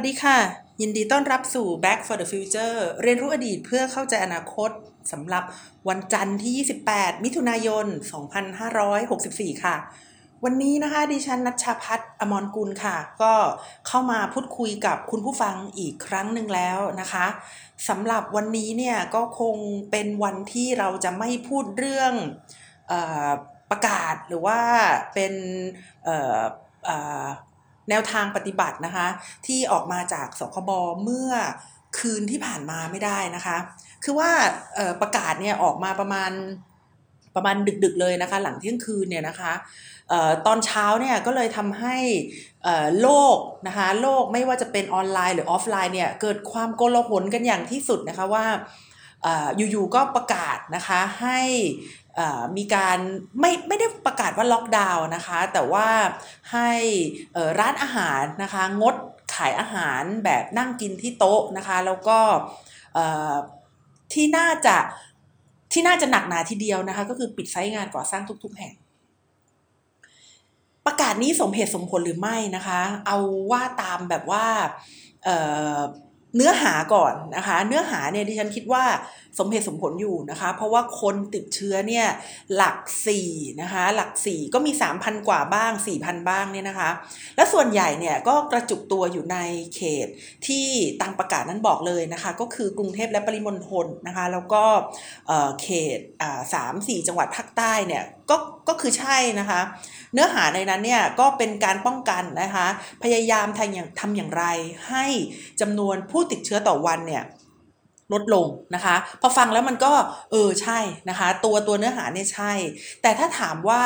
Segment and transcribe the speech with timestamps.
[0.00, 0.38] วัสดีค่ะ
[0.80, 4.70] ยินดีต้อนรับสู่ Back for the Future เรียนรู้อดีตเพื่อเข้าใจอนาคต
[5.12, 5.44] สำหรับ
[5.88, 7.86] วันจันทร์ที่ 28 มิถุนายน
[8.74, 9.76] 2564 ค่ะ
[10.44, 13.32] วันนี้นะคะดิฉันนัชชาพัฒน์อมรกุลค่ะ ก็
[13.86, 17.26] เข้ามาพูดคุยกับคุณผู้ฟังอีกครั้งหนึ่งแล้วนะคะ
[17.88, 19.56] สำหรับวันนี้เนี่ยก็คง
[19.90, 22.12] เป็นวันที่เราจะไม่พูดเรื่อง
[22.90, 22.92] อ
[23.28, 23.30] อ
[23.70, 24.60] ประกาศหรือว่า
[25.14, 25.34] เป็น
[27.90, 29.06] แนวทางปฏิบัตินะคะ
[29.46, 30.70] ที่ออกมาจากสคบ
[31.04, 31.30] เมื่อ
[31.98, 33.56] คืนที่ผ่านมาไม่ได้นะคะ
[34.04, 34.30] คือว่า
[35.00, 36.30] ประกาศเนี่ยออกมาประมาณ
[37.36, 39.52] ประมาณดึกๆเลยนะคะ หลังเที่ยงคืนเนี่ยนะคะ
[40.12, 41.96] ออตอนเช้าเนี่ยก็เลยทำให้
[43.02, 48.44] โลกนะคะโลกไม่ว่าจะเป็นออนไลน์หรือออฟไลน์เนี่ยเกิดความโกลาหลกันอย่างที่สุดนะคะว่า
[49.56, 51.40] อยู่ๆก็ประกาศนะคะให้
[52.56, 52.98] มีการ
[53.40, 55.88] ไม่ไม่ได้ประกาศว่าล็อกดาวน์นะคะ แต่ว่า
[56.52, 56.70] ให้
[57.58, 58.94] ร้านอาหารนะคะงด
[59.34, 62.18] ขายอาหารแบบนั่งกินที่โต๊ะนะคะ แล้วก็
[64.12, 64.76] ที่น่าจะ
[65.72, 68.74] ที่น่าจะหนักหนาทีเดียวนะคะ ก็คือปิดไซต์งานก่อสร้างทุก ๆ แห่ง
[70.86, 73.18] ประกาศนี้สมเหตุสมผลหรือไม่นะคะ เอา
[73.50, 74.44] ว่าตามแบบว่า
[76.36, 78.84] เนื้อหาก่อนนะคะ เนื้อหาเนี่ยดิฉันคิดว่า
[79.38, 82.06] สมเหตุสมผลอยู่นะคะ เพราะว่าคนติดเชื้อเนี่ย
[82.54, 82.78] หลัก
[83.18, 86.90] 4นะคะหลัก 4 ก็มี 3,000 กว่าบ้าง 4,000 บ้างเนี่ยนะคะ
[87.36, 89.38] และส่วนใหญ่เนี่ยก็กระจุกตัวอยู่ใน
[89.74, 90.08] เขต
[90.46, 90.66] ที่
[91.00, 94.64] ตามประกาศนั้นบอกเลยนะคะ ก็คือกรุงเทพและปริมณฑลนะคะ แล้วก็
[95.62, 95.98] เขต
[96.54, 98.36] สามสี่จังหวัดภาคใต้เนี่ยก็
[98.68, 99.60] ก็คือใช่นะคะ
[100.12, 102.66] เนื้อหาในนั้นเนี่ยก็เป็นการป้องกันนะคะ
[103.02, 104.44] พยายามทำอย่างทำอย่างไร
[104.88, 105.06] ให้
[105.60, 107.24] จำนวนผู้ติดเชื้อต่อวันเนี่ย
[108.12, 109.92] ลดลงนะคะ พอฟังแล้วมันก็
[110.30, 110.78] เออใช่
[111.08, 112.52] นะคะ ตัวตัวเนื้อหาเนี่ยใช่
[113.02, 113.82] แต่ถ้าถามว่า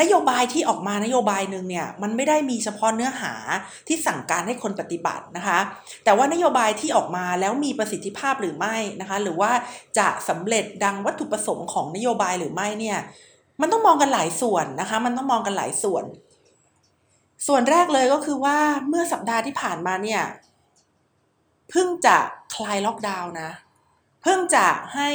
[0.00, 3.32] นโยบายที่ออกมานโยบายหนึ่งเนี่ยมันไม่ได้มีเฉพาะเนื้อหา
[3.88, 5.58] ที่สั่งการให้คนปฏิบัตินะคะ
[6.04, 9.52] แต่ว่านโยบายที่ออกมาแล้วมีประสิทธิภาพหรือไม่นะคะ หรือว่า
[9.98, 12.98] จะสำเร็จดังวัตถุประสงค์ของนโยบายหรือไม่เนี่ย
[13.60, 16.04] มันต้องมองกันหลายส่วนนะคะ มันต้องมองกันหลายส่วน
[17.46, 18.56] ส่วนแรกเลยก็คือว่า
[18.88, 20.22] เมื่อสัปดาห์ที่ผ่านมาเนี่ย
[21.70, 22.16] เพิ่งจะ
[22.54, 23.50] คลายล็อกดาวน์นะ
[24.22, 25.10] เพิ่งจะให้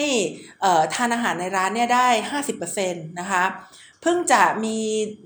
[0.94, 2.08] ทานอาหารในร้านเนี่ยได้
[2.64, 3.44] 50%นะคะ
[4.02, 4.78] เพิ่งจะมี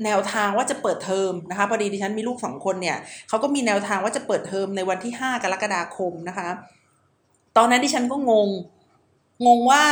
[0.03, 6.49] แนวทางว่าจะเปิดเทอมนะคะพอดีดิฉันมีลูกสองคนเนี่ยเขาก็มีแนวทางว่าจะเปิดเทอมในวันที่ 5 กรกฎาคมนะคะ
[7.57, 8.49] ตอนนั้นดิฉันก็งง
[9.45, 9.83] งงว่า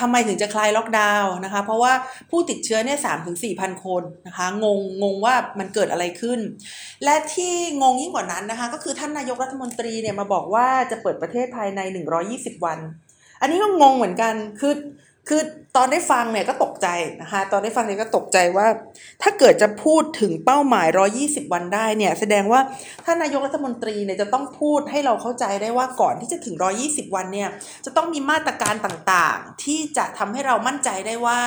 [0.00, 1.92] ทำไมถึงจะคลายล็อกดาวน์นะคะ เพราะว่า
[2.30, 6.40] ผู้ติดเชื้อเนี่ยสามถึงสี่พันคนนะคะ งงงงว่ามันเกิดอะไรขึ้น
[7.04, 12.78] และที่งงยิ่งกว่านั้นนะคะ ก็คือท่านนายกรัฐมนตรีเนี่ยมาบอกว่าจะเปิดประเทศภายในหนึ่งรอยี่สิบวัน
[13.40, 14.72] อันนี้ก็งงเหมือนกันคือ
[15.28, 15.42] คือ
[15.76, 16.88] ตอนได้ฟังเนี่ยก็ตกใจ
[17.22, 18.66] นะคะ ตอนได้ฟังเนี่ยก็ตกใจว่า
[19.22, 20.88] ถ้าเกิดจะพูดถึงเป้าหมาย
[21.20, 22.60] 120 วันได้เนี่ย แสดงว่า
[23.04, 26.56] ท่านนายกรัฐมนตรีเนี่ยจะต้องพูดให้เราเข้าใจได้ว่าก่อนที่จะถึง
[26.86, 27.48] 120 วันเนี่ย
[27.84, 31.40] จะต้องมีมาตรการต่างๆ ที่จะทำให้เรามั่นใจได้ว่า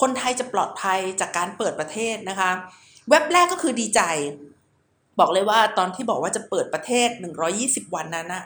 [0.00, 2.50] คนไทยจะปลอดภัยจากการเปิดประเทศนะคะ
[3.08, 4.00] เว็บแรกก็คือดีใจ
[5.20, 7.08] บอกเลยว่าตอนที่บอกว่าจะเปิดประเทศ
[7.52, 8.42] 120 วันนั้นนะ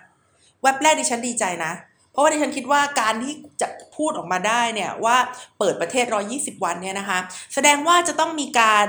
[0.63, 1.73] เว็บแรกดิฉันดีใจนะ
[2.13, 5.17] เพราะว่าดิฉันคิดว่าการที่จะพูดออกมาได้เนี่ยว่า
[5.59, 7.19] เปิดประเทศ 120 วันเนี่ยนะคะ
[7.55, 8.89] แสดงว่าจะต้องมีการ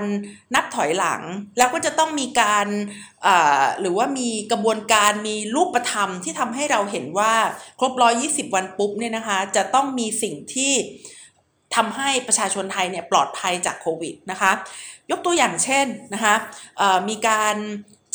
[0.55, 1.21] นับถอยหลัง
[1.57, 2.67] แล้วก็จะต้องมีการ
[3.81, 7.33] หรือว่ามีกระบวนการมีรูปธรรมที่ทำให้เราเห็นว่า
[7.79, 10.73] ครบ 120 วันปุ๊บเนี่ยนะคะจะต้องมีสิ่งที่
[11.75, 14.51] ทำให้ประชาชนไทยเนี่ยปลอดภัยจากโควิดนะคะ
[15.11, 16.35] ยกตัวอย่างเช่นนะคะ
[17.09, 17.55] มีการ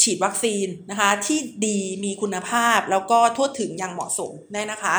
[0.02, 4.96] ฉีดวัคซีนนะคะที่ดีมีคุณภาพแล้วก็ทั่วถึงอย่างเหมาะสมได้นะคะ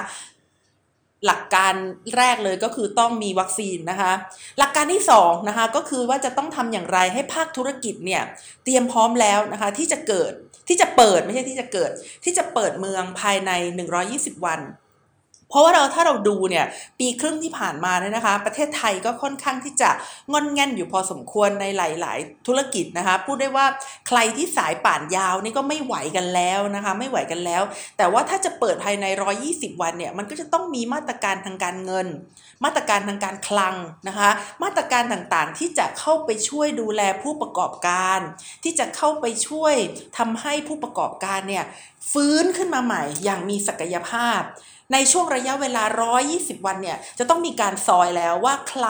[1.26, 1.74] หลักการ
[2.18, 4.12] แรกเลยก็คือต้องมีวัคซีนนะคะ
[4.60, 8.24] หลักการที่2นะคะก็คือว่าจะต้องทำอย่างไรให้ภาคธุรกิจเนี่ย
[8.64, 10.32] เตรียมพร้อมแล้วนะคะที่จะเกิด
[10.68, 11.92] ที่จะเปิดไม่ใช่ที่จะเกิด
[12.24, 13.52] ที่จะเปิดเมืองภายใน
[13.98, 14.60] 120 วัน
[15.50, 16.66] เพราะว่าเราถ้าเราดูเนี่ย
[17.00, 19.90] ปีครึ่งที่ผ่านมาเนี่ยนะคะ ประเทศไทยก็ค่อนข้างที่จะ
[20.32, 23.66] งอนแง่นอยู่พอสมควรในหลาย ๆ ธุรกิจนะคะ พูดได้ว่า
[24.08, 27.64] ใครที่สายป่านยาวนี่ก็ไม่ไหวกันแล้วนะคะ ไม่ไหวกันแล้ว
[27.98, 29.06] แต่ว่าถ้าจะเปิดภายใน
[29.44, 32.08] 120 วันเนี่ยมันก็จะต้องมีมาตรการทางการเงิน
[32.66, 33.76] มาตรการทางการคลัง
[34.08, 34.30] นะคะ
[34.64, 38.20] มาตรการต่าง ๆ ที่จะเข้าไปช่วยดูแลผู้ประกอบการ
[38.64, 39.76] ที่จะเข้าไปช่วย
[40.18, 41.66] ทำให้ผู้ประกอบการเนี่ย
[42.12, 44.42] ฟื้นขึ้นมาใหม่อย่างมีศักยภาพ
[44.94, 45.84] ในช่วงระยะเวลา
[46.26, 48.88] 120 วันเนี่ยจะต้องมีการซอยแล้วว่าใคร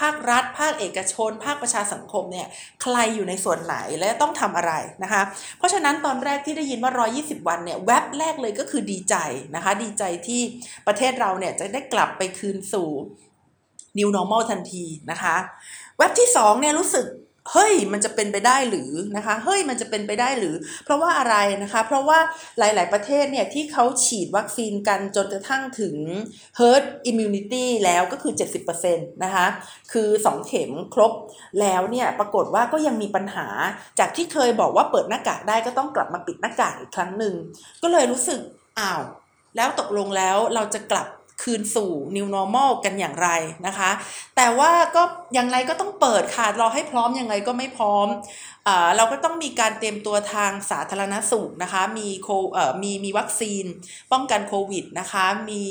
[0.00, 2.46] ภาครัฐ ภาคเอกชน ภาคประชาสังคมเนี่ย
[2.82, 4.72] ใครอยู่ในส่วนไหนและต้องทำอะไร
[5.02, 5.22] นะคะ
[5.58, 9.16] เพราะฉะนั้นตอนแรกที่ได้ยินว่า 120 วันเนี่ยแวบแรกเลยก็คือดีใจ
[9.54, 10.40] นะคะ ดีใจที่
[10.86, 12.88] ประเทศเราเนี่ยจะได้กลับไปคืนสู่
[13.98, 15.36] new normal ทันทีนะคะ
[15.98, 17.06] แวบที่2เนี่ยรู้สึก
[17.50, 20.54] เฮ้ยมันจะเป็นไปได้หรือนะคะเฮ้ยมันจะเป็นไปได้หรือ
[20.84, 22.18] เพราะว่าอะไรนะคะ เพราะว่า
[22.58, 25.96] หลาย ๆ ประเทศเนี่ยที่เขาฉีดวัคซีนกันจนกระทั่งถึง
[26.58, 28.32] herd immunity แล้วก็คือ
[28.78, 29.46] 70%นะคะ
[29.92, 31.12] คือ 2 เข็มครบ
[31.60, 33.46] แล้วเนี่ยปรากฏว่าก็ยังมีปัญหา
[33.98, 37.34] จากที่เคยบอกว่าเปิดหน้ากากได้ก็ต้องกลับมาปิดหน้ากากอีกครั้งหนึ่ง
[37.82, 38.40] ก็เลยรู้สึก
[38.78, 39.02] อ้าว
[39.56, 41.06] แล้วตกลงแล้วเราจะกลับ
[41.42, 43.28] คืนสู่ new normal กันอย่างไร
[43.66, 43.90] นะคะ
[44.36, 45.02] แต่ว่าก็
[45.34, 48.06] อย่างไรก็ต้องเปิดค่ะ รอให้พร้อมยังไงก็ไม่พร้อม
[48.66, 52.28] อเราก็ต้องมีการเตรียมตัวทางสาธารณสุขนะคะ มีโค
[52.82, 53.64] มีมีวัคซีน
[54.12, 55.62] ป้องกันโควิดนะคะ มี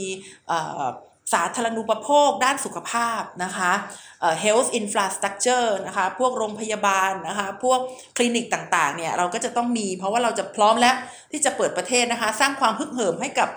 [1.34, 3.72] สาธารณูปโภคด้านสุขภาพนะคะ
[4.44, 7.80] health infrastructure นะคะพวกโรงพยาบาลนะคะพวก
[8.18, 10.96] คลินิกต่างๆเนี่ยเราก็จะต้องมี เพราะว่าเราจะพร้อมแล้ว
[11.32, 13.50] ที่จะเปิดประเทศนะคะ สร้างความฮึกเหิมให้กับ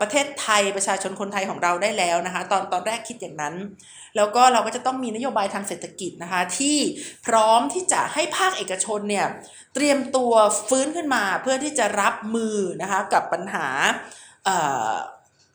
[0.00, 3.54] ประเทศไทยประชาชนคนไทยของเราได้แล้วนะคะ ตอนตอนแรกคิดอย่างนั้น
[4.16, 6.78] แล้วก็เราก็จะต้องมีนโยบายทางเศรษฐกิจนะคะ ที่
[7.26, 9.26] พร้อมที่จะให้ภาคเอกชนเนี่ย
[9.74, 10.32] เตรียมตัว
[10.68, 13.66] ฟื้นขึ้นมาเพื่อที่จะรับมือนะคะกับปัญหา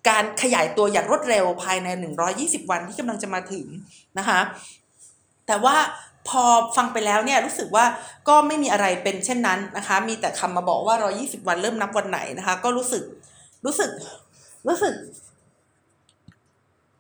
[0.10, 1.88] การขยายตัวอย่างรวดเร็วภายใน
[2.30, 3.66] 120 วันที่กำลังจะมาถึง
[4.20, 4.40] นะคะ
[5.48, 5.76] แต่ว่า
[6.30, 6.44] พอ
[6.76, 7.86] ฟังไปแล้วเนี่ยรู้สึกว่า
[8.28, 13.04] ก็ไม่มีอะไรเป็นเช่นนั้นนะคะ มีแต่คำมาบอกว่า 120 วันเริ่มนับวันไหนนะคะ ก็รู้สึก
[13.66, 13.92] รู้สึก
[14.68, 14.96] รู้สึก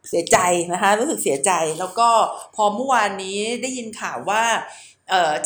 [0.09, 0.37] เสียใจ
[0.73, 2.09] นะคะรู้สึกเสียใจแล้วก็
[2.55, 4.43] พอเมื่อวานนี้ได้ยินข่าวว่า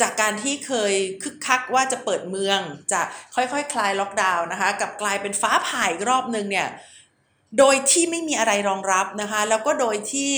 [0.01, 2.59] จากการที่เคยคึกคักว่าจะเปิดเมือง
[2.91, 3.01] จะ
[3.35, 6.67] ค่อยๆคคลายล็อกดาวน์นะคะกับกลายเป็นฟ้าผ่าอีกรอบหนึ่งเนี่ย
[7.57, 10.33] โดยที่ไม่มีอะไรรองรับนะคะ แล้วก็โดยที่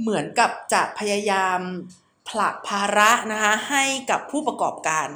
[0.00, 1.60] เหมือนกับจะพยายาม
[2.28, 5.08] ผลักภาระนะคะให้กับผู้ประกอบการ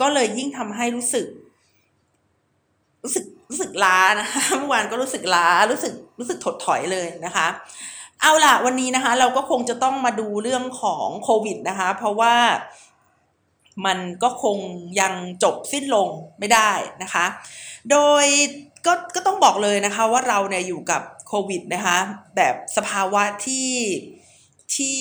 [0.00, 1.26] ก็เลยยิ่งทำให้รู้สึก
[3.02, 7.46] รู้สึกรู้สึกล้านะคะเมื่อวานก็รู้สึกล้ารู้สึกรู้สึกถดถอยเลยนะคะ
[8.20, 12.36] เอาล่ะวันนี้นะคะ เราก็คงจะต้องมาดูเรื่องของโควิดนะคะ เพราะว่า
[13.86, 14.58] มันก็คง
[15.00, 15.12] ยัง
[15.42, 16.08] จบสิ้นลง
[16.38, 16.70] ไม่ได้
[17.02, 17.24] นะคะ
[17.90, 18.24] โดย
[18.86, 21.98] ก็ก็ต้องบอกเลยนะคะว่าเราเนี่ยอยู่กับโควิดนะคะ
[22.36, 23.72] แบบสภาวะที่
[24.74, 25.00] ที่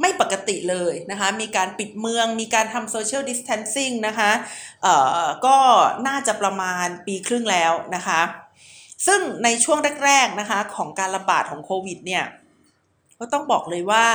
[0.00, 4.30] ไม่ปกติเลยนะคะมีการปิดเมืองมีการทำโซเชียลดิสเทนซิ่งนะคะ
[4.82, 5.56] เอ่อก็
[6.06, 8.20] น่าจะประมาณปีครึ่งแล้วนะคะ
[9.06, 12.24] ซึ่งในช่วงแรกๆนะคะของการระบาดของโควิดเนี่ย
[13.18, 14.06] ก็ต้องบอกเลยว่า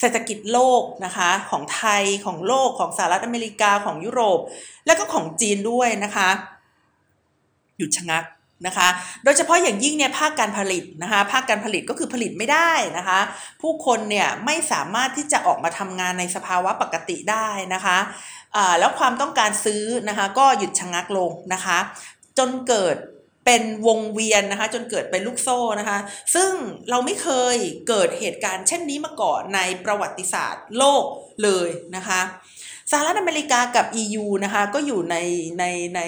[0.00, 4.38] เศรษฐกิจโลกนะคะของไทยของโลกของสหรัฐอเมริกาของยุโรป
[4.86, 6.30] และก็ของจีนด้วยนะคะ
[7.78, 8.24] หยุดชะงัก
[8.66, 8.88] นะคะ
[9.24, 13.20] โดยเฉพาะอย่างยิ่งเนี่ยภาคการผลิตนะคะ ภาคการผลิตก็คือผลิตไม่ได้นะคะ
[13.62, 17.98] ผู้คนเนี่ยไม่สามารถที่จะออกมาทำงานในสภาวะปกติได้นะคะ
[18.78, 21.78] แล้วความต้องการซื้อนะคะก็หยุดชะงักลงนะคะ
[22.38, 22.96] จนเกิด
[23.44, 25.98] เป็นวงเวียนนะคะ จนเกิดเป็นลูกโซ่นะคะ
[26.34, 26.52] ซึ่ง
[26.90, 27.56] เราไม่เคย
[27.88, 31.04] เกิดเหตุการณ์เช่นนี้มาก่อนในประวัติศาสตร์โลก
[31.44, 32.20] เลยนะคะ
[32.90, 35.16] สหรัฐอเมริกากับ EU นะคะก็อยู่ใน
[35.58, 35.64] ใน
[35.94, 36.00] ใน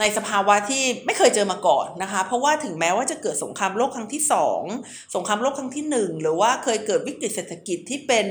[0.00, 4.22] ในสภาวะที่ไม่เคยเจอมาก่อนนะคะ เพราะว่าถึงแม้ว่าจะเกิดสงครามโลกครั้งที่
[4.68, 8.26] 2 สงครามโลกครั้งที่ 1 หรือว่าเคยเกิดวิกฤตเศรษฐกิจที่เป็น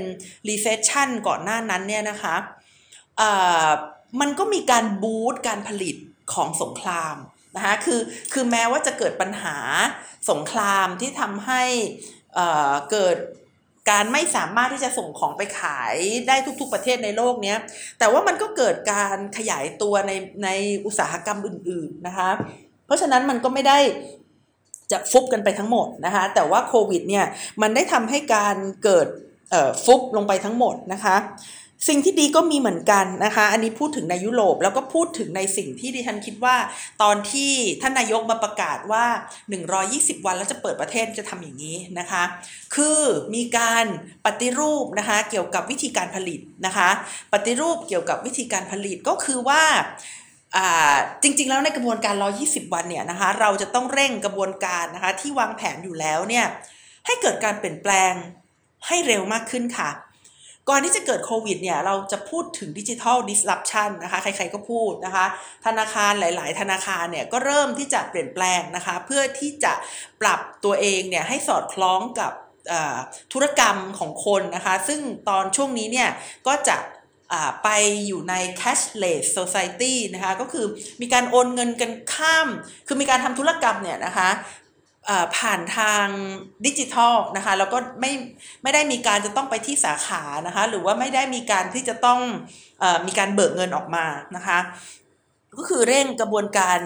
[0.50, 2.36] recession ก่อนหน้านั้นเนี่ยนะคะ
[4.20, 5.96] มันก็มีการบูตการผลิต
[6.34, 7.16] ของสงคราม
[7.56, 8.02] นะคะคือ
[8.34, 9.58] คือแม้ว่าจะเกิดปัญหา
[10.30, 11.64] สงครามที่ทำให้
[12.92, 13.18] เกิด
[13.90, 15.96] การไม่สามารถที่จะส่งของไปขาย
[16.28, 17.56] ได้ทุก ๆ ประเทศในโลกนี้
[18.00, 20.12] แต่ว่ามันก็เกิดการขยายตัวใน
[20.44, 20.50] ใน
[20.86, 22.30] อุตสาหกรรมอื่น ๆนะคะ
[22.86, 23.80] เพราะฉะนั้นมันก็ไม่ได้
[24.92, 27.26] จะฟุบกันไปทั้งหมดนะคะ แต่ว่าโควิดเนี่ย
[27.62, 29.08] มันได้ทำให้การเกิด
[29.86, 31.16] ฟุบลงไปทั้งหมดนะคะ
[31.88, 36.56] สิ่งที่ดีก็มีเหมือนกันนะคะ อันนี้พูดถึงในยุโรปแล้วก็พูดถึงในสิ่งที่ดิฉันคิดว่า
[37.02, 37.52] ตอนที่
[37.82, 39.06] ท่านนายกมาประกาศว่า
[39.66, 42.24] 120 วันแล้วจะเปิดประเทศจะทำอย่างนี้นะคะ
[42.76, 43.00] คือ
[43.36, 43.86] มีการ
[44.26, 46.90] ปฏิรูปนะคะเกี่ยวกับวิธีการผลิตนะคะ
[47.34, 49.64] ปฏิรูปเกี่ยวกับวิธีการผลิตก็คือว่า
[51.24, 52.16] จริงๆ แล้วในกระบวนการ
[52.46, 56.46] 120 วันเนี่ยนะคะ เราจะต้องเร่งกระบวนการนะคะที่วางแผนอยู่แล้วเนี่ย
[57.06, 58.14] ให้เกิดการเปลี่ยนแปลง
[58.88, 59.90] ให้เร็วมากขึ้นค่ะ
[60.70, 65.26] ก่อนที่จะเกิดโควิดเนี่ยเราจะพูดถึงดิจิทัลดิสลอปชันนะคะใครๆก็พูดนะคะ
[65.66, 69.74] ธนาคารหลาย ๆ ธนาคารเนี่ยก็เริ่มที่จะเปลี่ยนแปลงนะคะ เพื่อที่จะ
[70.22, 72.32] ปรับตัวเองเนี่ยให้สอดคล้องกับ
[73.34, 76.10] ธุรกรรมของคนนะคะ ซึ่งตอนช่วงนี้เนี่ย
[76.48, 76.78] ก็จะ
[77.64, 77.70] ไป
[78.08, 80.66] อยู่ใน cashless society นะคะ ก็คือ
[81.02, 82.48] มีการโอนเงินกันข้าม
[82.88, 84.30] คือมีการทำธุรกรรมเนี่ยนะคะ
[85.38, 86.06] ผ่านทาง
[86.66, 88.12] ดิจิทัลนะคะแล้วก็ไม่
[88.64, 92.20] ไม่ได้มีการจะต้องไปที่สาขานะคะหรือว่าไม่ได้มีการที่จะต้อง
[92.84, 94.60] อมีการเบิกเงินออกมานะคะ
[95.58, 96.78] ก็คือเร่งกระบวนการ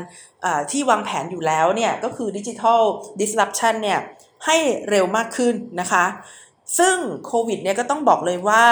[0.72, 2.82] ที่วางแผนอยู่แล้วเนี่ยก็คือดิจิทัล
[3.22, 4.00] ดิสลอปชันเนี่ย
[4.46, 4.58] ให้
[4.90, 6.06] เร็วมากขึ้นนะคะ
[6.78, 6.96] ซึ่ง
[7.26, 8.66] โควิดเนี่ยก็ต้องบอกเลยว่า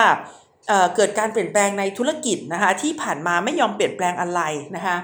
[0.68, 4.42] เเกิดการเปลี่ยนแปลงในธุรกิจนะคะที่ผ่านมาไม่ยอมเปลี่ยนแปลงอะไร
[4.75, 4.98] นะคะ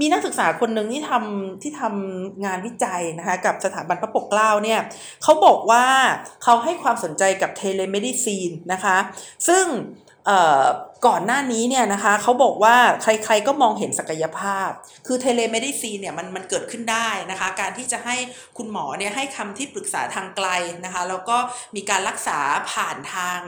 [0.00, 4.80] มีนักศึกษาคนหนึ่งที่ทำที่ทำงานวิจัยนะคะกับสถาบันพระปกเกล้าเนี่ย
[5.22, 5.84] เขาบอกว่า
[6.42, 8.96] เขาให้ความสนใจกับ telemedicine นะคะ
[9.48, 9.64] ซึ่ง
[11.06, 14.70] ก่อนหน้านี้เนี่ยนะคะเขาบอกว่าใครๆก็มองเห็นศักยภาพ
[15.06, 18.16] คือ telemedicine เนี่ยมันมันเกิดขึ้นได้นะคะ การที่จะให้
[18.56, 20.48] คุณหมอเนี่ยให้คำที่ปรึกษาทางไกล
[20.84, 21.36] นะคะ แล้วก็
[21.76, 22.38] มีการรักษา
[22.72, 23.40] ผ่านทาง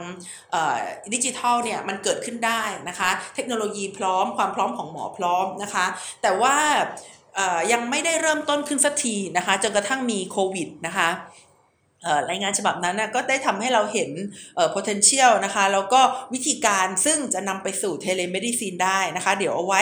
[1.13, 5.85] ดิจิทัลเนี่ยมันเกิดขึ้นได้นะคะ เทคโนโลยีพร้อมความพร้อมของหมอพร้อมนะคะ
[6.21, 6.55] แต่ว่า
[7.71, 11.09] ยังไม่ได้เริ่มต้นขึ้นสักทีนะคะจนกระทั่งมีโควิดนะคะ
[12.29, 14.09] รายงานฉบับนั้นนะก็ได้ทำให้เราเห็น
[14.75, 16.01] potential นะคะ แล้วก็
[16.33, 19.81] วิธีการซึ่งจะนำไปสู่ telemedicine ได้นะคะ เดี๋ยวเอาไว้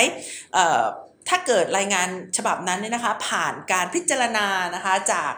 [1.29, 2.07] ถ้าเกิดรายงาน
[2.38, 5.31] ฉบับนั้นเนี่ยนะคะ ผ่านการพิจารณานะคะจาก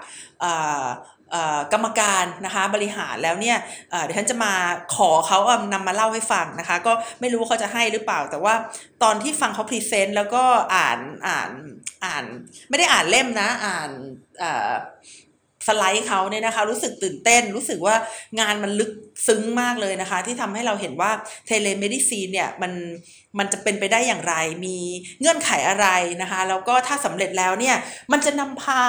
[1.73, 3.57] กรรมการนะคะบริหารแล้วเนี่ย
[4.03, 4.53] เดี๋ยวฉันจะมา
[4.95, 8.55] ขอเขาเอานำมาเล่าให้ฟังนะคะ ก็ไม่รู้ว่าเขาจะให้หรือเปล่า แต่ว่า
[9.03, 10.43] ตอนที่ฟังเขา present แล้วก็
[10.75, 11.49] อ่านอ่าน
[12.05, 12.23] อ่าน
[12.69, 13.89] ไม่ได้อ่านเล่มนะอ่าน
[15.67, 17.95] สไลด์เขาเนี่ยนะคะ รู้สึกตื่นเต้น รู้สึกว่า
[18.39, 18.91] งานมันลึก
[19.27, 21.11] ซึ้งมากเลยนะคะ ที่ทำให้เราเห็นว่า
[21.45, 22.71] telemedicine เนี่ยมัน
[23.39, 24.77] มันจะเป็นไปได้อย่างไร มี
[25.19, 25.87] เงื่อนไขอะไร
[26.21, 27.75] นะคะ แล้วก็ถ้าสำเร็จแล้วเนี่ย
[28.11, 28.81] มันจะนำพา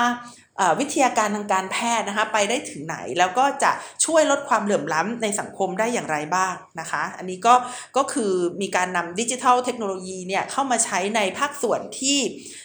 [0.81, 3.71] วิทยาการทางการแพทย์นะคะไปได้ถึงไหนแล้วก็จะ
[4.05, 7.55] ช่วยลดความเหลื่อมล้ำในสังคมได้อย่างไรบ้างนะคะ อันนี้ก็
[7.97, 12.19] ก็คือมีการนำดิจิทัลเทคโนโลยีเนี่ยเข้ามาใช้ในภาคส่วนที่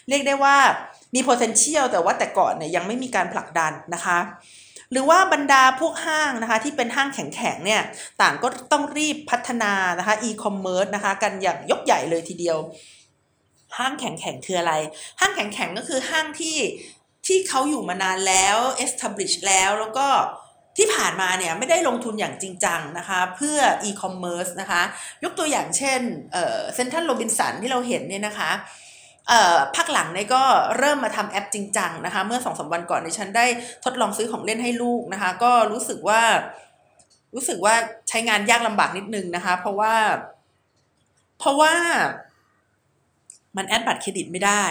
[0.10, 0.58] เรียกได้ว่า
[1.16, 4.20] มี potential แต่ว่าแต่ก่อนเนี่ยยังไม่มีการผลักดันนะคะ
[4.92, 7.82] หรือว่าบรรดาพวกห้างนะคะที่เป็นห้างแข็งๆเนี่ย
[8.22, 12.60] ต่างก็ต้องรีบพัฒนานะคะ e-commerce นะคะกันอย่างยกใหญ่เลยทีเดียว
[13.80, 14.74] ห้างแข็งๆคืออะไร
[15.20, 16.58] ห้างแข็งๆก็คือห้างที่
[17.27, 20.08] ที่เขาอยู่มานานแล้ว establish แล้วแล้วก็
[20.77, 24.82] ที่ผ่านมาเนี่ยไม่ได้ลงทุนอย่างจริงจังนะคะเพื่อ e-commerce นะคะ
[25.24, 26.01] ยกตัวอย่างเช่น
[26.34, 28.51] เซ็นทรัลโรบินสันที่เราเห็นเนี่ยนะคะ
[29.27, 30.44] เอ่อภาคหลังเนี่ยก็
[30.77, 33.46] เริ่มมาทำแอปจริงจังนะคะเมื่อสองสาวันก่อนในฉันได้
[33.84, 36.22] ทดลองซื้อของเล่นให้ลูกนะคะก็รู้สึกว่า
[37.36, 37.75] รู้สึกว่า
[38.10, 39.96] ใช้งานยากลำบากนิดนึงนะคะ เพราะว่า
[41.39, 41.74] เพราะว่า
[43.58, 44.63] มัน add บัตรเครดิตไม่ได้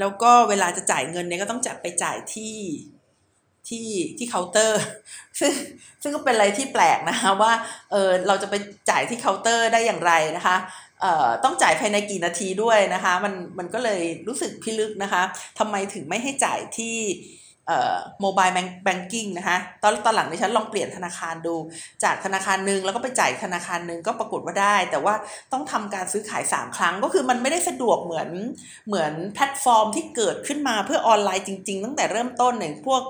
[0.00, 2.56] แล้วก็เวลาจะจ่ายเงินเนี่ยก็ต้องจัดไปจ่ายที่
[3.68, 3.88] ที่
[4.18, 4.80] ที่เคาน์เตอร์
[5.40, 5.52] ซึ่ง
[6.02, 7.52] ซึ่งก็เป็นอะไรที่แปลกนะคะว่า
[7.90, 8.54] เออเราจะไป
[8.90, 10.56] จ่ายที่เคาน์เตอร์ได้อย่างไรนะคะ
[11.00, 15.22] เอ่อต้องจ่ายภายในกี่นาทีด้วยนะคะ มันมันก็เลยรู้สึกพิลึกนะคะ
[15.58, 16.96] ทำไมถึงไม่ให้จ่ายที่
[18.20, 21.54] mobile banking นะคะตอนตอนหลังดิฉันลองเปลี่ยนธนาคารดู
[22.04, 25.14] จากธนาคารหนึ่งแล้วก็ไปจ่ายธนาคารหนึ่งก็ปรากฏว่าได้ แต่ว่า
[25.52, 28.28] ต้องทำการซื้อขาย 3 ครั้ง ก็คือมันไม่ได้สะดวกเหมือน
[28.88, 33.02] เหมือนแพลตฟอร์มที่เกิดขึ้นมาเพื่อออนไลน์จริง ๆ ตั้งแต่เริ่มต้นอย่างพวก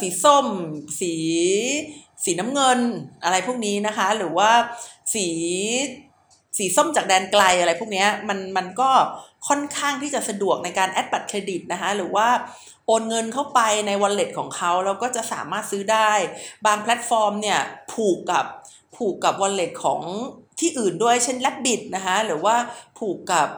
[0.00, 0.46] สีส้ม
[1.00, 1.12] สี
[2.24, 2.80] สีน้ำเงิน
[3.24, 4.50] อะไรพวกนี้นะคะ หรือว่า
[5.14, 5.26] สี
[6.60, 8.90] สีส้มจากแดนไกลอะไรพวกนี้มันมันก็
[9.48, 12.28] ค่อนข้างที่จะสะดวกในการ add บัตรเครดิตนะคะหรือว่า
[12.86, 16.12] โอนเงินเข้าไปใน wallet ของเขาแล้วก็จะสามารถซื้อได้
[16.66, 17.60] บางแพลตฟอร์มเนี่ย
[17.92, 18.44] ผูกกับ
[18.96, 20.00] ผูกกับ wallet ของ
[20.60, 22.56] ที่อื่นด้วยเช่น Rabbit นะคะหรือว่า
[22.98, 23.48] ผูกกับ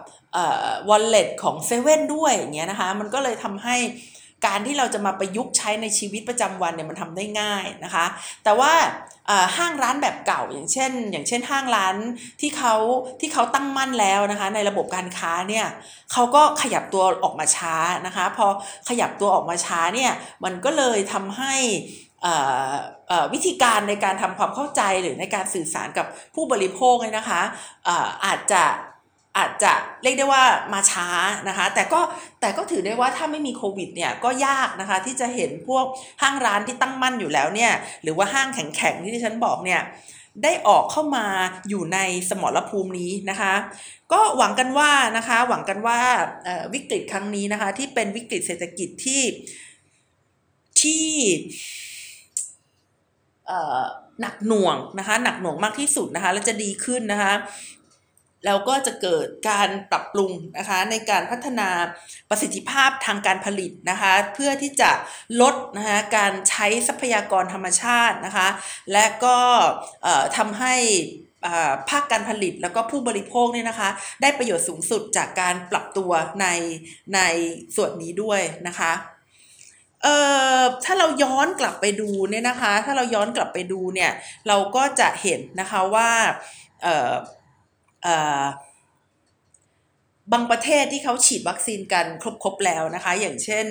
[0.89, 3.77] wallet ของเซเว่นด้วยอย่างเงี้ยนะคะมันก็เลยทำให้
[4.47, 8.07] การที่เราจะมาประยุกต์ใช้ในชีวิตประจำวันเนี่ยมันทำได้ง่ายนะคะ
[8.45, 8.73] แต่ว่า
[9.57, 11.97] ห้างร้านแบบเก่าอย่างเช่น อย่างเช่นห้างร้าน
[12.41, 12.75] ที่เขา
[13.21, 15.67] ที่เขาตั้งมั่นแล้วนะคะ ในระบบการค้าเนี่ย
[16.13, 17.75] เขาก็ขยับตัวออกมาช้า
[18.07, 18.47] นะคะ พอ
[18.89, 20.13] ขยับตัวออกมาช้าเนี่ย
[20.45, 21.55] มันก็เลยทำให้
[23.33, 27.43] วิธีการในการทำความเข้าใจหรือในการสื่อสารกับผู้บริโภคเนี่ยนะคะ
[28.25, 28.63] อาจจะ
[29.39, 29.73] อาจจะ
[30.03, 31.09] เรียกได้ว่ามาช้า
[31.49, 32.01] นะคะ แต่ก็
[32.41, 35.85] แต่ก็ถือได้ว่าถ้าไม่มีโควิดเนี่ยก็ยากนะคะ ที่จะเห็นพวก
[36.23, 37.73] ห้างร้านที่ตั้งมั่นอยู่แล้วเนี่ย
[38.03, 39.81] หรือว่าห้างแข็งๆที่ที่ฉันบอกเนี่ย
[40.43, 41.27] ได้ออกเข้ามา
[41.69, 41.99] อยู่ใน
[42.31, 43.55] สมรภูมินี้นะคะ
[44.13, 46.01] ก็หวังกันว่านะคะหวังกันว่า
[46.75, 49.23] วิกฤตครั้งนี้นะคะ ที่เป็นวิกฤตเศรษฐกิจที่
[50.81, 51.07] ที่
[54.21, 57.33] หนักหน่วงนะคะหนักหน่วงมากที่สุดนะคะ แล้วจะดีขึ้นนะคะ
[58.47, 61.69] แล้วก็จะเกิดการปรับปรุงนะคะในการพัฒนา
[62.31, 64.91] ประสิทธิภาพทางการผลิตนะคะเพื่อที่จะ
[65.41, 68.49] ลดนะคะการใช้ทรัพยากรธรรมชาตินะคะ
[68.93, 69.39] และก็
[70.37, 70.75] ทำให้
[71.91, 73.89] ภาคการผลิตแล้วก็ผู้บริโภคเนี่ยนะคะ
[74.23, 76.47] ได้ประโยชน์สูงสุดจากการปรับตัวใน
[77.15, 77.21] ใน
[77.77, 78.93] ส่วนนี้ด้วยนะคะ
[80.03, 80.17] เอ่
[80.59, 84.13] อถ้าเราย้อนกลับไปดูเนี่ยนะคะ ถ้าเราย้อนกลับไปดูเนี่ย
[84.49, 86.11] เราก็จะเห็นนะคะว่า
[86.83, 87.13] เอ่อ
[90.33, 92.07] บางประเทศที่เขาฉีดวัคซีนกัน
[92.43, 93.67] ครบๆแล้วนะคะ อย่างเช่น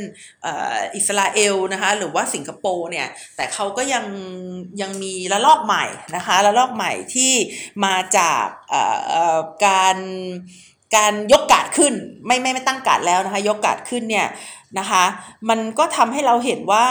[0.95, 4.05] อิสราเอลนะคะหรือว่าสิงคโปร์เนี่ย แต่เขาก็ยัง
[4.81, 5.85] ยังมีระลอกใหม่
[6.15, 7.33] นะคะระลอกใหม่ที่
[7.85, 8.45] มาจาก
[9.65, 9.97] การ
[10.95, 11.93] การยกกาดขึ้น
[12.25, 14.27] ไม่ไม่ไม่ตั้งกาดแล้วนะคะ ยกกาดขึ้นเนี่ย
[14.79, 15.03] นะคะ
[15.49, 16.87] มันก็ทำให้เราเห็นว่า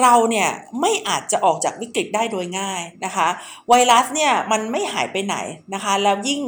[0.00, 3.28] เราเนี่ยไม่อาจจะออกจากวิกฤตได้โดยง่ายนะคะ
[3.68, 5.36] ไวรัสเนี่ยมันไม่หายไปไหน
[5.74, 6.40] นะคะ แล้วยิ่ง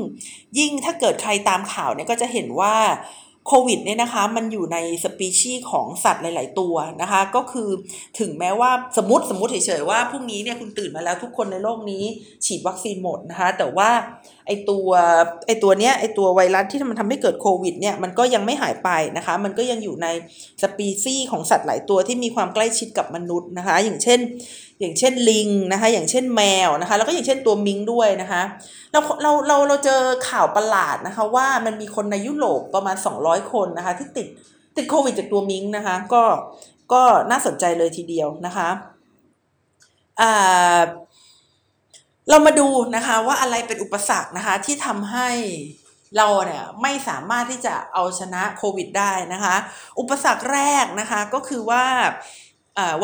[0.58, 2.74] ยิ่งถ้าเกิดใครตามข่าวเนี่ยก็จะเห็นว่า
[3.46, 7.68] โควิดเนี่ยนะคะมันอยู่ในสปีชีส์ของสัตว์หลาย ๆ ตัวนะคะ ก็คือ
[8.20, 12.04] ถึงแม้ว่าสมมติสมมติเฉยๆว่าพรุ่งนี้เนี่ยคุณตื่นมาแล้วทุกคนในโลกนี้
[12.46, 13.90] ฉีดวัคซีนหมดนะคะ แต่ว่า
[14.46, 14.88] ไอตัว
[15.46, 20.06] ไอตัวเนี้ยไอตัวไวรัสที่มันทำให้เกิดโควิดเนี่ยมันก็ยังไม่หายไปนะคะ มันก็ยังอยู่ใน
[20.62, 24.20] สปีชีส์ของสัตว์หลายตัวที่มีความใกล้ชิดกับมนุษย์นะคะ อย่างเช่น
[24.80, 28.42] อย่างเช่นลิงนะคะ อย่างเช่นแมวนะคะ แล้วก็อย่างเช่นตัวมิงค์ด้วยนะคะ
[28.92, 34.26] เราเราเราเราเจอข่าวประหลาดนะคะ ว่ามันมีคนในยุโรปประมาณ 200 คนนะคะ ที่ติด
[34.76, 36.22] ติดโควิดจากตัวมิงนะคะ ก็
[36.92, 38.68] ก็น่าสนใจเลยทีเดียวนะคะ
[40.20, 40.80] อ่า
[42.30, 45.28] เรามาดูนะคะว่าอะไรเป็นอุปสรรคนะคะที่ทำให้
[46.16, 49.56] เราเนี่ยไม่สามารถที่จะเอาชนะโควิดได้นะคะ
[50.00, 51.84] อุปสรรคแรกนะคะก็คือว่า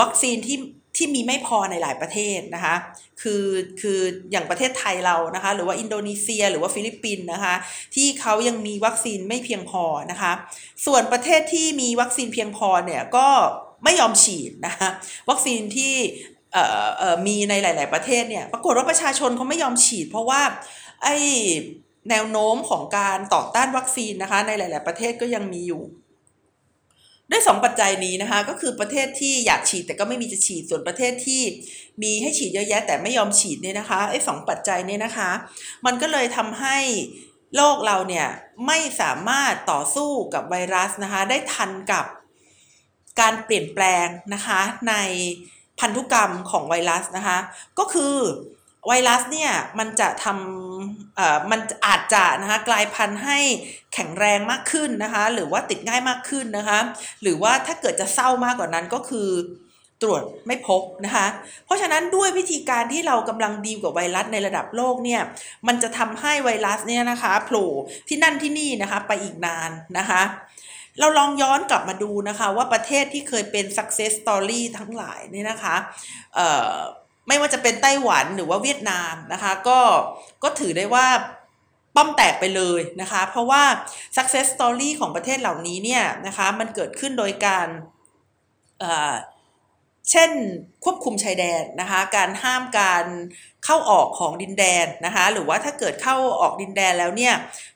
[0.00, 0.57] วัคซีนที่
[0.97, 2.75] ที่มีไม่พอในหลายประเทศนะคะ
[3.23, 3.45] คือ
[3.81, 7.55] คืออย่างประเทศไทยเรานะคะ หรือว่าอินโดนีเซีย หรือว่าฟิลิปปินส์นะคะ
[7.95, 10.33] ที่เขายังมีวัคซีนไม่เพียงพอนะคะ
[10.87, 13.29] ส่วนประเทศที่มีวัคซีนเพียงพอเนี่ยก็
[13.85, 14.89] ไม่ยอมฉีดนะคะ
[15.31, 15.95] วัคซีนที่
[17.27, 20.43] มีในหลาย ๆ ประเทศเนี่ยปรากฏว่าประชาชนเขาไม่ยอมฉีด เพราะว่า
[21.03, 21.17] ไอ้
[22.11, 25.83] แนวโน้มของการต่อต้านวัคซีนนะคะ ในหลาย ๆ ประเทศก็ยังมีอยู่
[27.33, 31.43] ด้วยสองปัจจัยนี้นะคะ ก็คือประเทศที่อยากฉีดแต่ก็ไม่มีจะฉีดส่วนประเทศที่
[32.03, 35.31] มีให้ฉีดเยอะแยะแต่ไม่ยอมฉีดเนี่ยนะคะไอ้สองปัจจัยเนี้นะคะ
[35.87, 36.79] มันก็เลยทำให้
[37.57, 38.29] โลกเราเนี่ย
[38.66, 42.05] ไม่สามารถต่อสู้กับไวรัสนะคะ ได้ทันกับ
[43.21, 44.95] การเปลี่ยนแปลงนะคะใน
[45.81, 47.38] พันธุกรรมของไวรัสนะคะ
[47.79, 48.16] ก็คือ
[48.87, 53.38] ไวรัสเนี่ยมันจะทำเอ่อมันอาจจะนะคะกลายพันธุ์ให้
[53.95, 56.79] แข็งแรงมากขึ้นนะคะหรือว่าติดง่ายมากขึ้นนะคะ
[57.23, 59.29] หรือว่าถ้าเกิดจะเศร้ามากกว่านั้นก็คือ
[60.03, 61.27] ตรวจไม่พบนะคะ
[61.64, 65.23] เพราะฉะนั้นด้วยวิธีการที่เรากำลังดีลกับไวรัสในระดับโลกเนี่ย
[65.66, 67.71] มันจะทำให้ไวรัสเนี่ยนะคะโผล่
[68.09, 70.23] ที่นั่นที่นี่นะคะไปอีกนานนะคะ
[71.01, 75.77] เราลองย้อนกลับมาดูนะคะว่าประเทศที่เคยเป็น success story ทั้งหลายเนี่ยนะคะ
[76.35, 76.77] เอ่อ
[77.29, 79.81] ไม่ว่าจะเป็นไต้หวันหรือว่าเวียดนามนะคะก็
[80.43, 81.07] ก็ถือได้ว่า
[81.97, 83.63] ป้อมแตกไปเลยนะคะ เพราะว่า
[84.17, 87.69] success story ของประเทศเหล่านี้เนี่ยนะคะมันเกิดขึ้นโดยการ
[88.81, 90.31] เเช่น
[90.85, 93.05] ควบคุมชายแดนนะคะการห้ามการ
[93.65, 97.35] เข้าออกของดินแดนนะคะหรือว่าถ้าเกิดเข้าออกดินแดนแล้วเนี่ย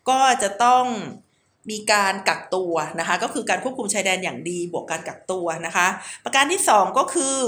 [0.09, 0.85] ก็จะต้อง
[1.71, 5.87] มีการกักตัวนะคะ ก็คือการควบคุมชายแดนอย่างดีบวกการกักตัวนะคะ
[6.25, 7.39] ประการที่ 2 ก็คือ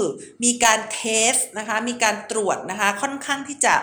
[0.43, 3.75] มีการ test นะคะ มีการตรวจนะคะค่อนข้างที่จะ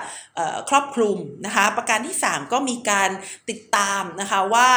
[0.69, 3.11] ครอบคลุมนะคะ ประการที่ 3 ก็มีการ
[3.51, 4.69] ติดตามนะคะว่า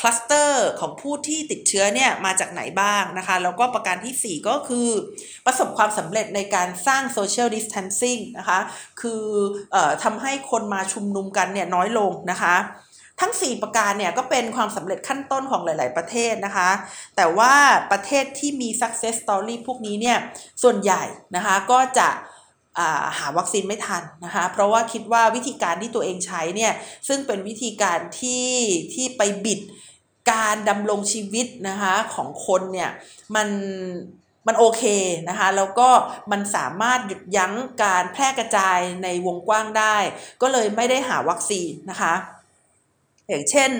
[0.00, 4.88] คลัสเตอร์ของผู้ที่ติดเชื้อเนี่ยมาจากไหนบ้างนะคะ แล้วก็ประการที่ 4 ก็คือ
[5.46, 8.60] ประสบความสำเร็จในการสร้าง social distancing นะคะ
[9.00, 9.24] คือ
[9.74, 12.56] อทำให้คนมาชุมนุมกันเนี่ยน้อยลงนะคะ
[13.20, 16.70] ทั้ง 4 ประการเนี่ยก็เป็นความสำเร็จขั้นต้นของหลาย ๆ ประเทศนะคะ
[17.16, 17.54] แต่ว่า
[17.92, 20.18] ประเทศที่มี success story พวกนี้เนี่ย
[20.62, 21.02] ส่วนใหญ่
[21.36, 22.08] นะคะก็จะ
[23.18, 26.72] หาวัคซีนไม่ทันนะคะเพราะว่าคิดว่าวิธีการที่ตัวเองใช้เนี่ย
[27.08, 28.48] ซึ่งเป็นวิธีการที่
[28.94, 29.60] ที่ไปบิด
[30.32, 32.90] การดำรงชีวิตนะคะของคนเนี่ย
[33.34, 33.48] มัน
[34.46, 34.82] มันโอเค
[35.28, 35.88] นะคะแล้วก็
[36.32, 37.52] มันสามารถหยุดยั้ง
[37.82, 39.96] การแพร่กระจายในวงกว้างได้
[40.42, 42.14] ก็เลยไม่ได้หาวัคซีนนะคะ
[43.30, 43.72] อย่างเช่น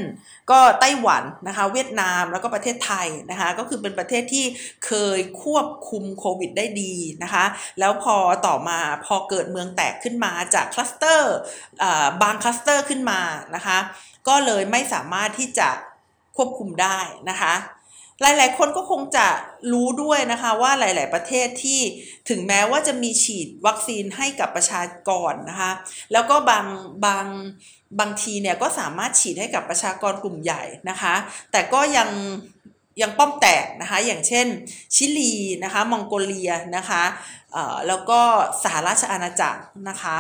[0.51, 4.45] ก็ไต้หวันนะคะเวียดนามแล้วก็ประเทศไทยนะคะก็คือเป็นประเทศที่
[4.87, 7.45] เคยควบคุมโควิดได้ดีนะคะ
[7.81, 11.35] แล้วพอต่อมาพอเกิดเมืองแตกขึ้นมาจากคลัสเตอร์
[12.23, 13.21] บางคลัสเตอร์ขึ้นมา
[13.55, 13.79] นะคะ
[14.29, 15.69] ก็เลยไม่สามารถที่จะ
[16.37, 16.99] ควบคุมได้
[17.31, 17.55] นะคะ
[18.21, 19.27] หลายๆ คนก็คงจะ
[19.73, 21.81] รู้ด้วยนะคะว่าหลาย ๆ ประเทศที่
[22.29, 25.73] ถึงแม้ว่าจะมีฉีดวัคซีนให้กับประชากรนะคะ
[26.13, 26.67] แล้วก็บาง
[27.07, 27.27] บาง
[28.01, 31.15] บางทีเนี่ยก็สามารถฉีดให้กับประชากรกลุ่มใหญ่นะคะ
[31.53, 32.09] แต่ก็ยัง
[33.03, 34.47] ยังป้อมแตกนะคะ อย่างเช่น
[34.95, 37.03] ชิลีนะคะ มองโกเลียนะคะ
[37.89, 38.21] แล้วก็
[38.63, 40.17] สหราชอาณาจักรนะคะ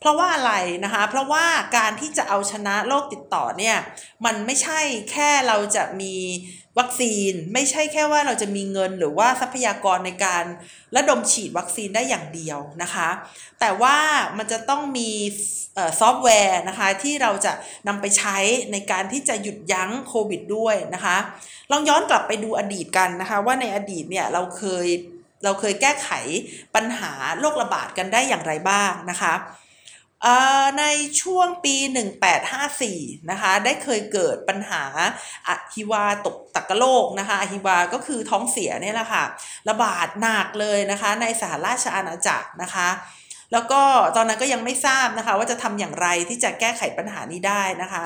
[0.00, 0.52] เพราะว่าอะไร
[0.84, 3.76] นะคะ เพราะว่าการที่จะเอาชนะโรคติดต่อเนี่ย
[4.24, 4.80] มันไม่ใช่
[5.10, 6.14] แค่เราจะมี
[6.78, 10.44] วัคซีน ไม่ใช่แค่ว่าเราจะมีเงินหรือว่าทรัพยากรในการ
[10.96, 13.08] ระดมฉีดวัคซีนได้อย่างเดียวนะคะ
[13.60, 13.96] แต่ว่า
[14.38, 15.10] มันจะต้องมี
[16.00, 17.52] ซอฟต์แวร์นะคะที่เราจะ
[17.88, 18.36] นำไปใช้
[18.72, 21.16] ในการที่จะหยุดยั้งโควิดด้วยนะคะ
[21.70, 24.86] ลองย้อนกลับไปดูอดีตกันนะคะว่าในอดีตเนี่ยเราเคย
[25.44, 26.10] เราเคยแก้ไข
[26.74, 29.34] ปัญหาโรคระบาดกันได้อย่างไรบ้างนะคะ
[30.78, 30.84] ใน
[31.22, 31.76] ช่วงปี
[32.52, 34.84] 1854 นะคะ ได้เคยเกิดปัญหา
[35.48, 39.24] อะฮิวาตกตักโรคนะคะอะฮิวาก็คือท้องเสียเนี่ยแหละค่ะ
[39.68, 42.88] ระบาดหนักเลยนะคะ ในสหราชอาณาจักรนะคะ
[43.52, 43.82] แล้วก็
[44.16, 48.04] ตอนนั้นก็ยังไม่ทราบนะคะ ว่าจะทำอย่างไรที่จะแก้ไขปัญหานี้ได้นะคะ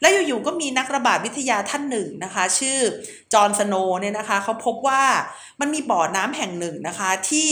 [0.00, 2.78] และอยู่ๆก็มีนักระบาดวิทยาท่านหนึ่งนะคะ ชื่อ
[3.32, 5.04] จอห์นสโนเนี่ยนะคะเขาพบว่า
[5.60, 7.50] มันมีบ่อน้ำแห่งหนึ่งนะคะที่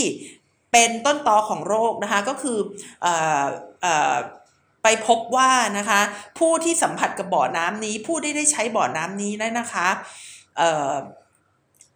[0.72, 2.58] เป็นต้นตอของโรคนะคะก็คือ
[3.04, 3.06] อ
[4.82, 6.00] ไปพบว่านะคะ
[6.38, 9.88] ผู้ที่สัมผัสกับบ่อน้ำนี้ ผู้ที่ได้ใช้บ่อน้ำนี้ได้นะคะ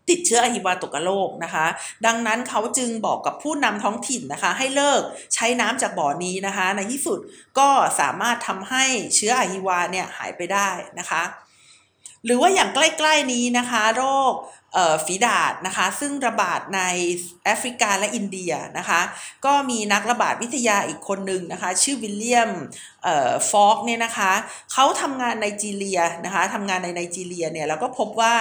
[0.08, 1.66] ติดเชื้ออหิวาตกโรคนะคะ
[2.06, 5.02] ดังนั้นเขาจึงบอกกับผู้นำท้องถิ่นนะคะ ให้เลิก
[5.34, 7.18] ใช้น้ำจากบ่อนี้นะคะ ในที่สุด
[7.58, 7.68] ก็
[8.00, 11.22] สามารถทำให้เชื้ออหิวาเนี่ยหายไปได้นะคะ
[12.24, 14.32] หรือว่าอย่างใกล้ ๆนี้นะคะ โรค
[15.04, 16.80] ฝีดาดนะคะ ซึ่งระบาดใน
[17.44, 19.00] แอฟริกาและอินเดียนะคะ
[19.46, 22.50] ก็มีนักระบาดวิทยาอีกคนหนึ่งนะคะ ชื่อวิลเลียม
[23.50, 24.32] ฟอกเนี่ยนะคะ
[24.72, 28.34] เขาทำงานในจีเรียนะคะทำงานในไนจีเรียเนี่ยแล้วก็พบว่า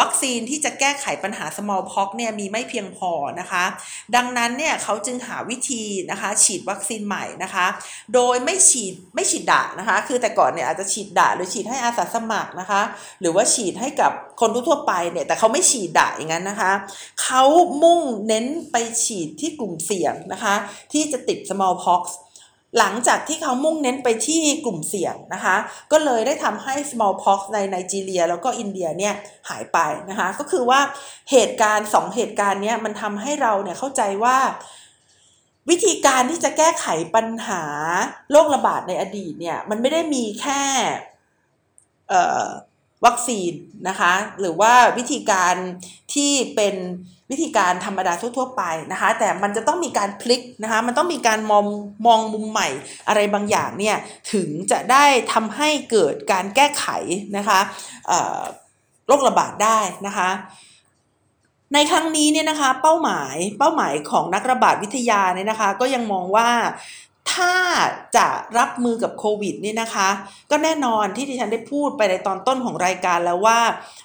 [0.00, 3.64] วัคซีนที่จะแก้ไขปัญหา smallpox เนี่ยมีไม่เพียงพอนะคะ
[4.16, 7.66] ดังนั้นเนี่ยเขาจึงหาวิธีนะคะฉีดวัคซีนใหม่นะคะ
[8.14, 12.82] โดยไม่ฉีดไม่ฉีดดะนะคะ คือแต่ก่อนเนี่ยอาจจะฉีดดะหรือฉีดให้อาสาสมัครนะคะ
[13.20, 16.72] หรือว่าฉีดให้กับคนทั่วไปเนี่ยแต่เขาไม่ฉีดดะอย่างนั้นนะคะ
[17.22, 17.42] เขา
[17.82, 20.54] มุ่งเน้นไปฉีดที่กลุ่มเสี่ยงนะคะ
[20.92, 22.02] ที่จะติด smallpox
[22.78, 25.56] หลังจากที่เขามุ่งเน้นไปที่กลุ่มเสี่ยงนะคะ
[25.92, 29.14] ก็เลยได้ทำให้ smallpox ในไนจีเรีย แล้วก็อินเดียเนี่ย
[29.48, 29.78] หายไป
[30.10, 30.80] นะคะ ก็คือว่า
[31.30, 34.38] เหตุการณ์สองเหตุการณ์เนี้มันทำให้เราเนี่ยเข้าใจว่า
[35.70, 37.62] วิธีการที่จะแก้ไขปัญหา
[38.30, 40.62] โรคระบาดในอดีตเนี่ยมันไม่ได้มีแค่
[43.04, 43.52] วัคซีน
[43.88, 45.54] นะคะหรือว่าวิธีการ
[46.14, 46.74] ที่เป็น
[47.30, 51.64] วิธีการธรรมดาทั่วๆไปนะคะแต่มันจะต้องมีการพลิกนะคะมันต้องมีการมอง
[52.06, 52.68] มองมุมใหม่
[53.08, 53.96] อะไรบางอย่างเนี่ย
[54.32, 56.86] ถึงจะได้ทำให้เกิดการแก้ไข
[57.36, 57.60] นะคะ
[59.06, 60.30] โรคระบาดได้นะคะ
[61.74, 66.48] ในครั้งนี้เนี่ยนะคะเป้าหมายเป้าหมายของนักระบาดวิทยาเนี่ยนะคะ ก็ยังมองว่า
[67.34, 67.54] ถ้า
[68.16, 68.26] จะ
[68.58, 70.08] รับมือกับโควิดนี่นะคะ
[70.50, 73.58] ก็แน่นอนที่ที่ฉันได้พูดไปในตอนต้นของรายการแล้วว่า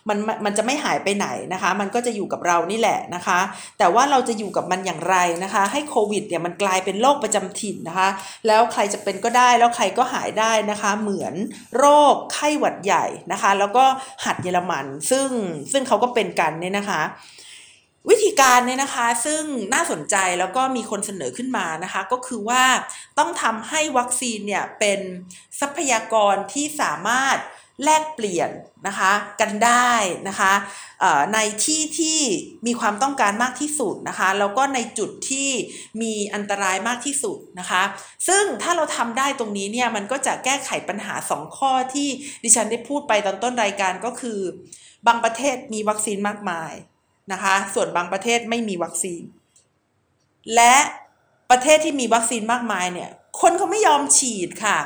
[0.10, 3.39] มันมันจะไม่หายไปไหนนะคะ มันก็จะอยู่กับเรานี่แหละนะคะ
[3.79, 8.10] แต่ว่าเราจะอยู่กับมันอย่างไรนะคะ ให้โควิดเนี่ยมันกลายเป็นโรคประจำถิ่นนะคะ
[8.47, 11.34] แล้วใครจะเป็นก็ได้แล้วใครก็หายได้นะคะ เหมือน
[11.77, 13.86] โรคไข้หวัดใหญ่นะคะ แล้วก็
[14.25, 15.29] หัดเยอรมัน ซึ่ง
[15.71, 17.01] ซึ่งเขาก็เป็นกันเนี่ยนะคะ
[18.10, 22.64] วิธีการเนี่ยนะคะซึ่งน่าสนใจแล้วก็มีคนเสนอขึ้นมานะคะก็คือว่า
[23.18, 25.00] ต้องทำให้วัคซีนเนี่ยเป็น
[25.60, 27.38] ทรัพยากรที่สามารถ
[27.84, 28.50] แลกเปลี่ยน
[28.88, 29.12] นะคะ
[29.42, 29.92] กันได้
[30.28, 30.54] นะคะ
[31.34, 32.20] ในที่ที่
[32.68, 35.50] มีความต้องการมากที่สุดนะคะแล้วก็ในจุดที่
[36.02, 37.84] มีอันตรายมากที่สุดนะคะ
[38.28, 42.10] ซึ่งถ้าเราทำได้ตรงนี้เนี่ยมันก็จะแก้ไขปัญหา 2 ข้อที่
[42.44, 44.40] ดิฉันได้พูดไปตอนต้นรายการก็คือ
[45.08, 46.74] บางประเทศมีวัคซีนมากมาย
[47.31, 49.23] นะคะ ส่วนบางประเทศไม่มีวัคซีน
[50.55, 50.75] และ
[51.51, 53.10] ประเทศที่มีวัคซีนมากมายเนี่ย
[53.41, 54.77] คนเขาไม่ยอมฉีดค่ะ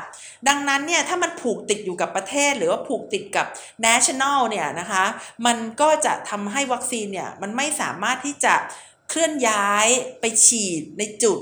[0.48, 3.46] ดังนั้นเนี่ยถ้ามันผูกติดอยู่กับประเทศหรือว่าผูกติดกับ
[3.86, 5.04] national เนี่ยนะคะ
[5.46, 8.54] มันก็จะทำให้วัคซีนเนี่ยมันไม่สามารถที่จะ
[9.08, 9.86] เคลื่อนย้าย
[10.20, 11.38] ไปฉีดในจุด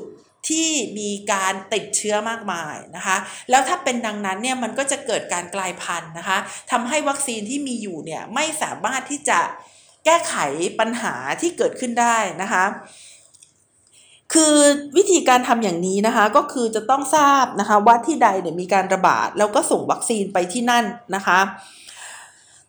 [0.49, 3.17] ที่มีการติดเชื้อมากมายนะคะ
[3.51, 6.39] แล้วถ้าเป็นดังนั้นเนี่ยมันก็จะเกิดการกลายพันธุ์นะคะ
[6.71, 9.41] ทำให้วัคซีนที่มีอยู่เนี่ยไม่สามารถที่จะ
[10.05, 10.35] แก้ไข
[10.81, 12.65] ปัญหาที่เกิดขึ้นได้นะคะ
[14.33, 14.57] คือ
[14.97, 21.41] วิธีการทำอย่างนี้นะคะ ก็คือจะต้องทราบนะคะว่าที่ใดเนี่ยมีการระบาด แล้วก็ส่งวัคซีนไปที่นั่นนะคะ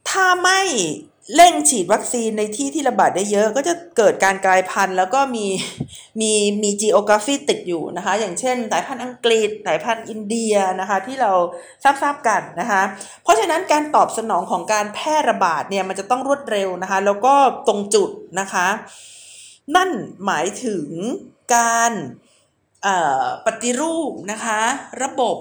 [0.09, 0.61] ถ้าไม่
[1.35, 5.45] เร่งฉีดวัคซีนในที่ที่ระบาดได้เยอะ ก็จะเกิดการกลายพันธุ์ แล้วก็มี
[6.21, 6.31] มี
[6.63, 11.31] มี geography ติดอยู่นะคะ อย่างเช่นสายพันธุ์อังกฤษสายพันธุ์อินเดียนะคะที่เรา
[11.83, 12.81] ทราบทราบกันนะคะ
[13.23, 17.33] เพราะฉะนั้นการตอบสนองของการแพร่ระบาดเนี่ยมันจะต้องรวดเร็วนะคะ แล้วก็
[17.67, 18.09] ตรงจุด
[18.39, 18.67] นะคะ
[19.75, 19.89] นั่น
[20.25, 20.85] หมายถึง
[21.55, 21.91] การ
[23.45, 24.59] ปฏิรูปนะคะ
[25.03, 25.37] ระบบ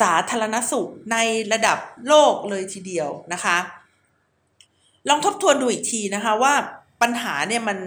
[0.00, 1.16] สาธารณสุขใน
[1.52, 3.58] ระดับโลกเลยทีเดียวนะคะ
[5.08, 6.54] ลองทบทวนดูอีกทีนะคะว่า
[7.02, 7.78] ปัญหาเนี่ยมัน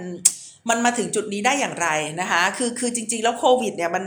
[0.70, 1.88] มันมาถึงจุดนี้ได้อย่างไร
[2.22, 4.04] นะคะ คือคือจริง ๆ แล้วโควิดเนี่ยมัน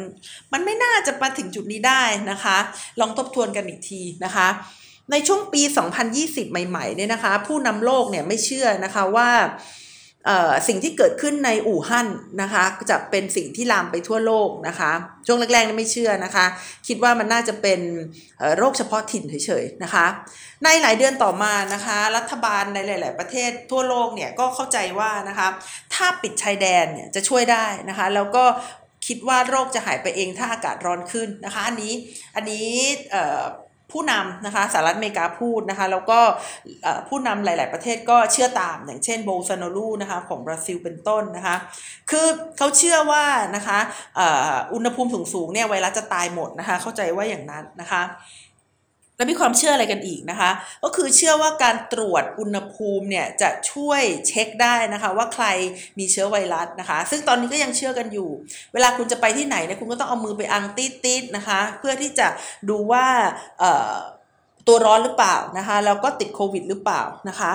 [0.52, 2.56] มันไม่น่าจะมาถึงจุดนี้ได้นะคะ
[3.00, 4.48] ลองทบทวนกันอีกทีนะคะ
[5.10, 5.62] ในช่วงปี
[6.06, 9.30] 2020 ใหม่ๆเนี่ยนะคะ ผู้นำโลกเนี่ยไม่เชื่อนะคะว่า
[10.68, 12.08] สิ่งที่เกิดขึ้นในอู่ฮั่น
[12.42, 14.92] นะคะจะเป็นสิ่งที่ลามไปทั่วโลกนะคะ
[15.26, 16.46] ช่วงแรกๆไม่เชื่อนะคะ
[16.88, 17.80] คิดว่ามันน่าจะเป็น
[18.56, 20.06] โรคเฉพาะถิ่นเฉยๆนะคะ
[20.64, 25.48] ในหลายเดือนต่อมานะคะ รัฐบาลในหลาย ๆ ประเทศทั่วโลกเนี่ยก็เข้าใจว่านะคะ
[25.94, 28.44] ถ้าปิดชายแดนเนี่ยจะช่วยได้นะคะ แล้วก็
[29.06, 31.94] คิดว่าโรคจะหายไปเองถ้าอากาศร้อนขึ้นนะคะ อันนี้
[32.36, 32.68] อันนี้
[33.92, 36.18] ผู้นำนะคะสหรัฐอเมริกาพูดนะคะแล้วก็
[37.08, 41.56] ผู้นำหลาย ๆ ประเทศก็เชื่อตาม อย่างเช่นโบซานอลูนะคะของบราซิลเป็นต้นนะคะ
[42.10, 42.26] คือ
[42.58, 43.24] เขาเชื่อว่า
[43.56, 43.78] นะคะ
[44.74, 48.02] อุณหภูมิสูง ๆ เนี่ยไวรัสจะตายหมดนะคะเข้าใจว่าอย่างนั้นนะคะ
[49.16, 50.50] แล้วมีความเชื่ออะไรกันอีกนะคะ
[50.84, 55.46] ก็คือเชื่อว่าการตรวจอุณหภูมิเนี่ยจะช่วยเช็คได้นะคะว่าใคร
[55.98, 58.30] มีเชื้อไวรัสนะคะ ซึ่งตอนนี้ก็ยังเชื่อกันอยู่
[58.74, 62.28] เวลาคุณจะไปที่ไหนเนี่ยคุณก็ต้องเอามือไปอังตีดๆนะคะ เพื่อที่จะ
[62.68, 63.06] ดูว่า
[64.66, 67.52] ตัวร้อนหรือเปล่านะคะแล้วก็ติดโควิดหรือเปล่านะคะ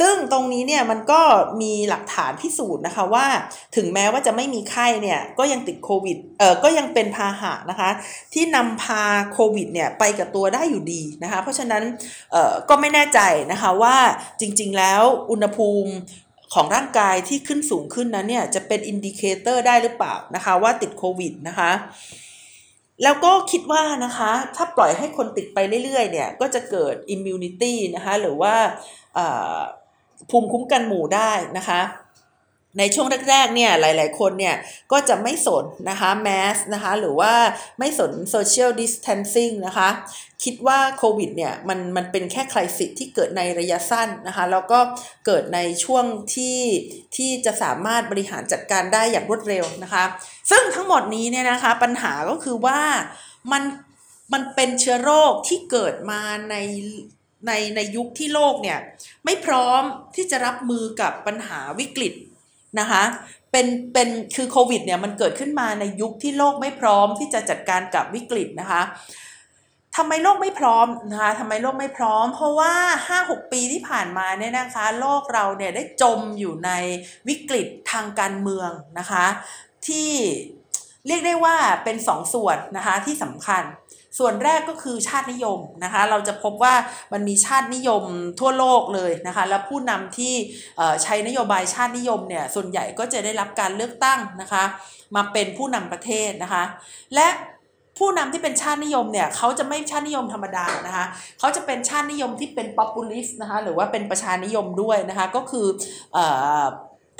[0.00, 1.20] ซึ่งตรงนี้เนี่ยมันก็
[1.62, 3.26] มีหลักฐานพิสูจน์นะคะว่า
[3.76, 7.90] ถึงแม้ว่าจะไม่มีไข้เนี่ยก็ยังติดโควิดเออก็ยังเป็นพาหะนะคะ
[8.34, 11.82] ที่นำพาโควิดเนี่ยไปกับตัวได้อยู่ดีนะคะ เพราะฉะนั้น
[12.32, 13.20] เออก็ไม่แน่ใจ
[13.52, 13.96] นะคะว่า
[14.40, 15.92] จริงๆแล้วอุณหภูมิ
[16.54, 21.70] ของร่างกายที่ขึ้นสูงขึ้นนั้นเนี่ยจะเป็น indicator ได้หรือเปล่านะคะว่าติดโควิดนะคะ
[23.02, 28.54] แล้วก็คิดว่านะคะถ้าปล่อยให้คนติดไปเรื่อยๆเนี่ยก็จะเกิด immunity นะคะหรือว่า
[30.30, 31.80] ภูมิคุ้มกันหมู่ได้นะคะ
[32.78, 34.56] ในช่วงแรกๆเนี่ยหลายๆคนเนี่ย
[34.92, 37.32] ก็จะไม่สนนะคะแมสนะคะหรือว่า
[37.78, 39.88] ไม่สน social distancing นะคะ
[40.44, 44.78] คิดว่าโควิดเนี่ยมันมันเป็นแค่ crisis ที่เกิดในระยะสั้นนะคะแล้วก็
[45.26, 46.60] เกิดในช่วงที่
[47.16, 50.04] ที่จะสามารถบริหารจัดการได้อย่างรวดเร็วนะคะ
[50.50, 52.80] ซึ่งทั้งหมดนี้เนี่ยนะคะปัญหาก็คือว่า
[53.52, 53.62] มัน
[54.32, 56.56] มันเป็นเชื้อโรคที่เกิดมาใน
[57.46, 58.78] ในในยุคที่โลกเนี่ย
[59.24, 59.82] ไม่พร้อม
[60.16, 62.14] ที่จะรับมือกับปัญหาวิกฤต
[62.80, 63.02] นะคะ
[63.52, 68.82] เป็นเป็นคือโควิดเนี่ยมันเกิดขึ้นมาในยุคที่โลกไม่พร้อมที่จะจัดการกับวิกฤตนะคะ
[69.96, 72.72] ทำไมโลกไม่พร้อมนะคะทำไมโลกไม่พร้อม เพราะว่า
[73.10, 76.70] 5-6 ปีที่ผ่านมาเนี่ยนะคะ โลกเราเนี่ยได้จมอยู่ใน
[77.28, 79.24] วิกฤตทางการเมืองนะคะ
[79.86, 80.10] ที่
[81.06, 83.62] เรียกได้ว่าเป็นสองส่วนนะคะที่สำคัญ
[84.18, 86.74] ส่วนแรกก็คือชาตินิยมนะคะ เราจะพบว่า
[87.12, 88.04] มันมีชาตินิยม
[88.40, 90.34] ทั่วโลกเลยนะคะ แล้วผู้นำที่
[91.02, 94.64] ใช้นโยบายชาตินิยมเนี่ยส่วนใหญ่ก็จะได้รับการเลือกตั้งนะคะ
[95.16, 96.64] มาเป็นผู้นำประเทศนะคะ
[97.14, 97.28] และ
[97.98, 101.04] ผู้นำที่เป็นชาตินิยมเนี่ยเขาจะไม่ชาตินิยมธรรมดานะคะ
[101.38, 105.66] เขาจะเป็นชาตินิยมที่เป็น populist นะคะหรือว่าเป็นประชานิยมด้วยนะคะก็คือ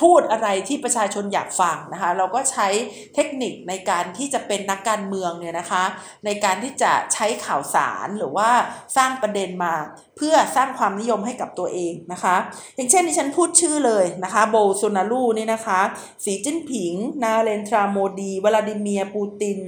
[0.02, 2.68] พูดอะไรที่ประชาชนอยากฟังนะคะ เราก็ใช้
[3.14, 5.84] เทคนิคในการที่จะเป็นนักการเมืองเนี่ยนะคะ
[6.24, 8.50] ในการที่จะใช้ข่าวสารหรือว่า
[8.96, 9.74] สร้างประเด็นมา
[10.16, 12.36] เพื่อสร้างความนิยมให้กับตัวเองนะคะ
[12.76, 15.80] อย่างเช่นที่ฉันพูดชื่อเลยนะคะโบลโซนารูนี่นะคะ
[16.24, 19.58] สีจิ้นผิง นเรนทราโมดีวลาดิเมียร์ ปูติน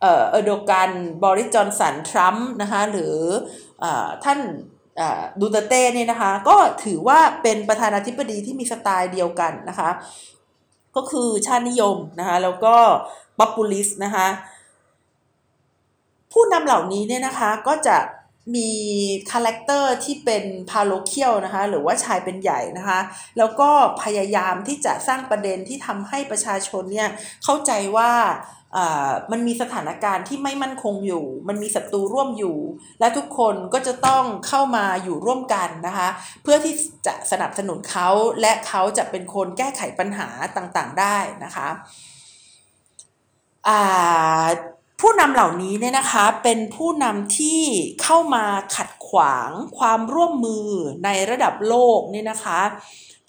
[0.00, 0.90] เอ่อแอร์โดอัน
[1.24, 3.14] บอริส จอห์นสันทรัมป์นะคะหรือ
[3.82, 3.84] อ
[4.24, 4.40] ท่าน
[5.40, 9.90] ดูเตร์เตเนี่ยนะคะ ก็ถือว่าเป็นประธานาธิบดีที่มีสไตล์เดียวกันนะคะ
[10.96, 12.74] ก็คือชาตินิยมนะคะ แล้วก็
[13.38, 14.26] populist นะคะ
[16.32, 17.96] ผู้นำเหล่านี้เนี่ยนะคะก็จะ
[18.54, 18.70] มี
[19.30, 23.00] character ที่เป็น patriarchal นะคะหรือว่าชายเป็นใหญ่นะคะ
[23.38, 23.70] แล้วก็
[24.02, 27.08] พยายามที่จะสร้างประเด็นที่ทำให้ประชาชนเนี่ย
[27.44, 28.12] เข้าใจว่า
[29.32, 32.56] มันมีสถานการณ์ที่ไม่มั่นคงอยู่ มันมีศัตรูร่วมอยู่
[33.00, 36.08] และทุกคนก็จะต้องเข้ามาอยู่ร่วมกันนะคะ
[36.42, 36.74] เพื่อที่
[37.06, 38.08] จะสนับสนุนเขา
[38.40, 41.68] และเขาจะเป็นคนแก้ไขปัญหาต่างๆได้นะคะ
[45.00, 47.62] ผู้นำเหล่านี้เนี่ยนะคะเป็นผู้นำที่
[48.02, 48.44] เข้ามา
[48.76, 50.68] ขัดขวางความร่วมมือ
[51.04, 52.60] ในระดับโลกเนี่ยนะคะ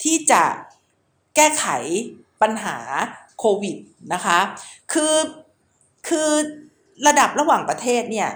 [0.02, 0.42] ที่จะ
[1.36, 1.66] แก้ไข
[2.42, 2.76] ปัญหา
[3.42, 3.76] โควิด
[4.14, 4.38] นะคะ
[4.92, 5.14] คือ
[6.08, 6.30] คือ
[7.06, 8.30] ระดับระหว่างประเทศเนี่ย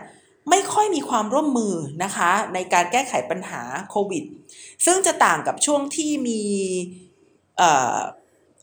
[0.51, 4.25] ไม่ค่อยมีความร่วมมือนะคะในการแก้ไขปัญหาโควิด
[4.87, 6.43] ซึ่งจะต่างกับช่วงที่มี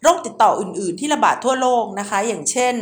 [0.03, 2.75] โรคติดต่ออื่น ๆ ที่ระบาดทั่วโลกนะคะ อย่างเช่น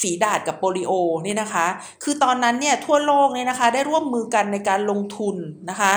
[0.00, 0.92] ฝีดาษกับโปลิโอ
[1.26, 1.66] นี่นะคะ
[2.02, 5.36] คือตอนนั้นเนี่ยทั่วโลกเนี่ยนะคะได้ร่วมมือกันในการลงทุน
[5.70, 5.92] นะคะ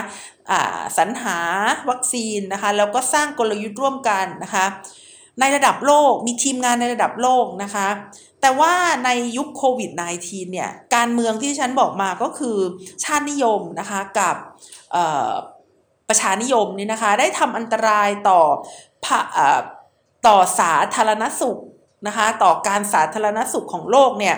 [0.97, 1.37] สรรหา
[1.89, 4.65] วัคซีนนะคะแล้วก็สร้างกลยุทธ์ร่วมกันนะคะ
[5.39, 7.87] ในระดับโลกมีทีมงานในระดับโลกนะคะ
[8.41, 8.73] แต่ว่า
[9.05, 12.57] ในยุคโควิด -19 เนี่ยการเมืองที่ฉันบอกมาก็คือ
[13.03, 14.35] ชาตินิยมนะคะกับ
[16.09, 18.41] ประชานิยมนี่นะคะ ได้ทำอันตรายต่อ
[20.27, 21.57] ต่อสาธารณสุข
[22.07, 24.35] นะคะต่อการสาธารณสุขของโลกเนี่ย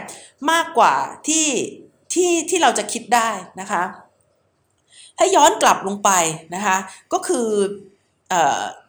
[0.52, 0.96] มากกว่า
[1.28, 1.48] ที่
[2.14, 3.30] ที่ที่เราจะคิดได้
[3.62, 3.84] นะคะ
[5.18, 6.12] ถ้าย้อนกลับลงไป
[6.56, 6.78] นะคะ
[7.14, 7.48] ก็คือ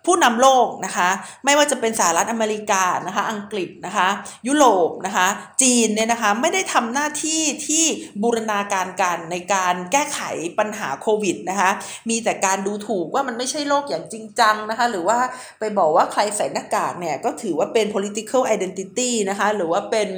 [0.06, 1.08] ผู้นำโลกนะคะ
[1.44, 4.08] ไม่ว่าจะเป็นสหรัฐอเมริกานะคะอังกฤษนะคะ
[4.46, 5.26] ยุโรปนะคะ
[5.62, 7.84] จีนเนี่ยนะคะไม่ได้ทำหน้าที่ที่
[8.22, 10.20] บูรณาการกันในการแก้ไข
[10.58, 11.70] ปัญหาโควิดนะคะ
[12.10, 15.18] มีแต่การดูถูกว่ามันไม่ใช่โรคอย่างจริงจังนะคะหรือว่า
[15.58, 20.08] ไปบอกว่าใครใส่หน้ากากเนี่ยก็ถือว่าเป็น political identity นะคะหรือว่าเป็น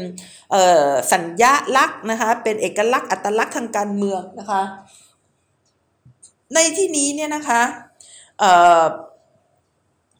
[1.12, 4.62] สัญญาลักษณ์นะคะเป็นเอกลักษณ์อัตลักษณ์ทางการเมืองนะคะ
[6.54, 7.62] ในที่นี้เนี่ยนะคะ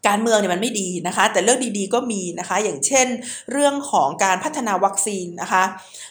[0.08, 3.06] การเมืองเนี่ยมันไม่ดีนะคะ แต่เรื่องดีๆก็มีนะคะ อย่างเช่น
[3.52, 5.64] เรื่องของการพัฒนาวัคซีนนะคะ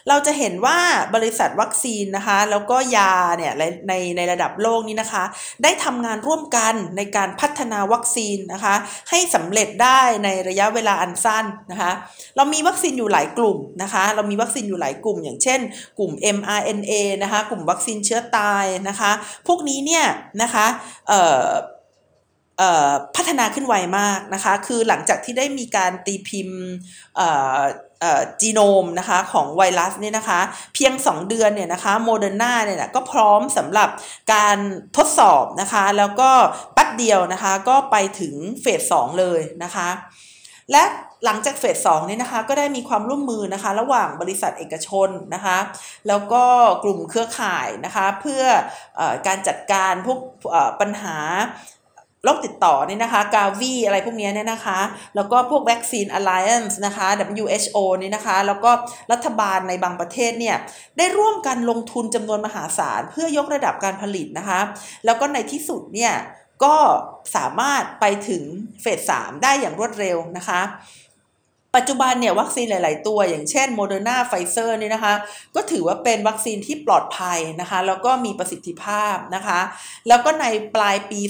[0.08, 0.78] เราจะเห็นว่า
[1.14, 3.52] บริษัทวัคซีนนะคะ แล้วก็ยาเนี่ย
[3.88, 5.24] ในในระดับโลกนี้นะคะ
[5.62, 8.74] ได้ทำงานร่วมกันในการพัฒนาวัคซีนนะคะ
[9.10, 11.92] ให้สำเร็จได้ในระยะเวลาอันสั้นนะคะ
[12.36, 15.60] เรามีวัคซีนอยู่หลายกลุ่มนะคะ เรามีวัคซีนอยู่หลายกลุ่ม อย่างเช่น
[15.98, 19.10] กลุ่ม mRNA นะคะ กลุ่มวัคซีนเชื้อตายนะคะ
[19.46, 20.04] พวกนี้เนี่ย
[20.42, 20.66] นะคะ
[21.08, 21.48] เอ่อ
[23.16, 26.62] พัฒนาขึ้นไวมากนะคะ คือหลังจากที่ได้มีการตีพิมพ์
[28.40, 30.40] จีโนมนะคะของไวรัสเนี่ยนะคะ
[30.74, 33.88] เพียง 2 เดือนเนี่ยนะคะโมเดอร์นาเนี่ยก็พร้อมสำหรับ
[34.34, 34.58] การ
[34.96, 36.30] ทดสอบนะคะ แล้วก็
[36.76, 39.88] แป๊บเดียวนะคะ ก็ไปถึง phase สองเลยนะคะ
[40.72, 40.84] และ
[41.24, 45.58] หลังจาก phase สองนี่นะคะก็ได้มีความร่วมมือนะคะ ระหว่างบริษัทเอกชนนะคะ
[46.08, 46.44] แล้วก็
[46.84, 50.18] กลุ่มเครือข่ายนะคะ เพื่อการจัดการพวก
[50.80, 51.18] ปัญหา
[52.24, 54.78] โรคติดต่อนี่นะคะ GAVI อะไรพวกนี้เนี่ยนะคะ
[55.16, 57.06] แล้วก็พวกวัคซีนอ Alliance นะคะ
[57.44, 58.70] WHO นี่นะคะ แล้วก็
[59.12, 60.56] รัฐบาลในบางประเทศเนี่ย
[60.98, 64.60] ได้ร่วมกันลงทุนจำนวนมหาศาล เพื่อยกระดับการผลิตนะคะ
[65.04, 66.12] แล้วก็ในที่สุดเนี่ย
[66.64, 66.76] ก็
[67.36, 68.42] สามารถไปถึง
[68.82, 70.60] phase 3ได้อย่างรวดเร็วนะคะ
[71.76, 75.14] ปัจจุบันเนี่ยวัคซีนหลาย ๆ ตัว อย่างเช่นโมเดอร์นาไฟเซอร์นี่นะคะ
[75.54, 79.60] ก็ถือว่าเป็นวัคซีนที่ปลอดภัยนะคะ แล้วก็มีประสิทธิภาพนะคะ
[80.08, 81.20] แล้วก็ในปลายปี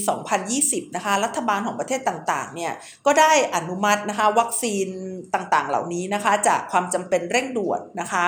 [0.42, 2.72] 2020 นะคะ รัฐบาลของประเทศต่าง ๆ เนี่ย
[3.06, 4.86] ก็ได้อนุมัตินะคะ วัคซีน
[5.34, 8.26] ต่าง ๆ เหล่านี้นะคะ จากความจำเป็นเร่งด่วนนะคะ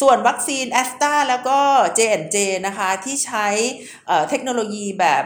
[0.00, 1.58] ส่วนวัคซีนแอสตราแล้วก็
[1.98, 3.46] J&J นะคะที่ใช้
[4.28, 5.24] เทคโนโลยีแบบ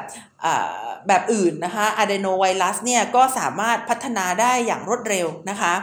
[1.09, 5.75] แบบอื่นนะคะ adenovirus เนี่ยก็สามารถพัฒนาได้อย่างรวดเร็วนะคะ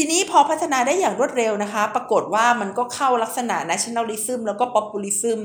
[0.00, 5.40] ทีนี้พอพัฒนาได้อย่างรวดเร็วนะคะ ปรากฏว่ามันก็เข้าลักษณะ nationalism แล้วก็ populism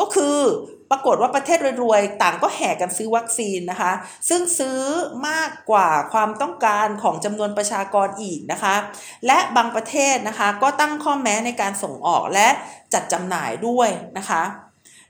[0.00, 0.36] ก็คือ
[0.90, 3.92] ปรากฏว่าประเทศรวยๆ ต่างก็แห่กันซื้อวัคซีนนะคะ
[4.28, 4.78] ซึ่งซื้อ
[5.28, 8.74] มากกว่าความต้องการของจำนวนประชากรอีกนะคะ
[9.26, 12.48] และบางประเทศนะคะก็ตั้งข้อแม้ในการส่งออกและ
[12.94, 14.42] จัดจำหน่ายด้วยนะคะ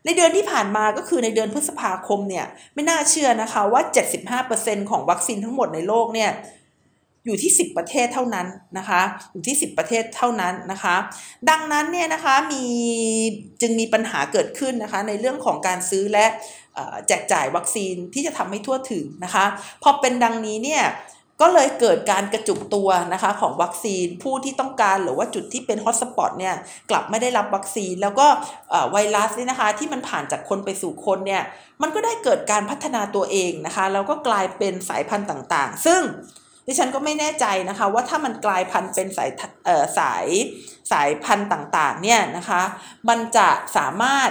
[0.05, 3.83] ในเดือนที่ผ่านมาก็คือในเดือนพฤษภาคมเนี่ยไม่น่าเชื่อนะคะว่า
[4.37, 6.31] 75%ของวัคซีนทั้งหมดในโลกเนี่ย
[7.29, 8.47] อยู่ที่ 10 ประเทศเท่านั้น
[8.79, 9.01] นะคะ
[9.33, 10.97] อยู่ที่ 10 ประเทศเท่านั้นนะคะ
[11.51, 12.65] ดังนั้นเนี่ยนะคะมี
[13.61, 16.27] จึงมีปัญหาเกิดขึ้นนะคะในเรื่องของการซื้อและ
[17.09, 19.45] แจกจ่ายวัคซีนที่จะทำให้ทั่วถึงนะคะ
[19.83, 20.85] พอเป็นดังนี้เนี่ย
[21.43, 26.55] ก็เลยเกิดการกระจุกตัวนะคะของวัคซีนผู้ที่ต้องการหรือว่าจุดที่เป็นฮอตสปอตเนี่ย
[26.91, 28.27] กลับไม่ได้รับวัคซีน แล้วก็
[28.93, 31.43] ไวรัสนี่นะคะที่มันผ่านจากคนไปสู่คนเนี่ย
[31.83, 36.01] มันก็ได้เกิดการพัฒนาตัวเองนะคะแล้วก็กลายเป็นสายพันธุ์ต่างๆ ซึ่ง
[36.69, 39.31] ดิฉันก็ไม่แน่ใจนะคะ ว่าถ้ามันกลายพันธุ์เป็นสาย
[39.99, 40.27] สาย
[40.93, 42.63] สายพันธุ์ต่างๆเนี่ยนะคะ
[43.09, 44.31] มันจะสามารถ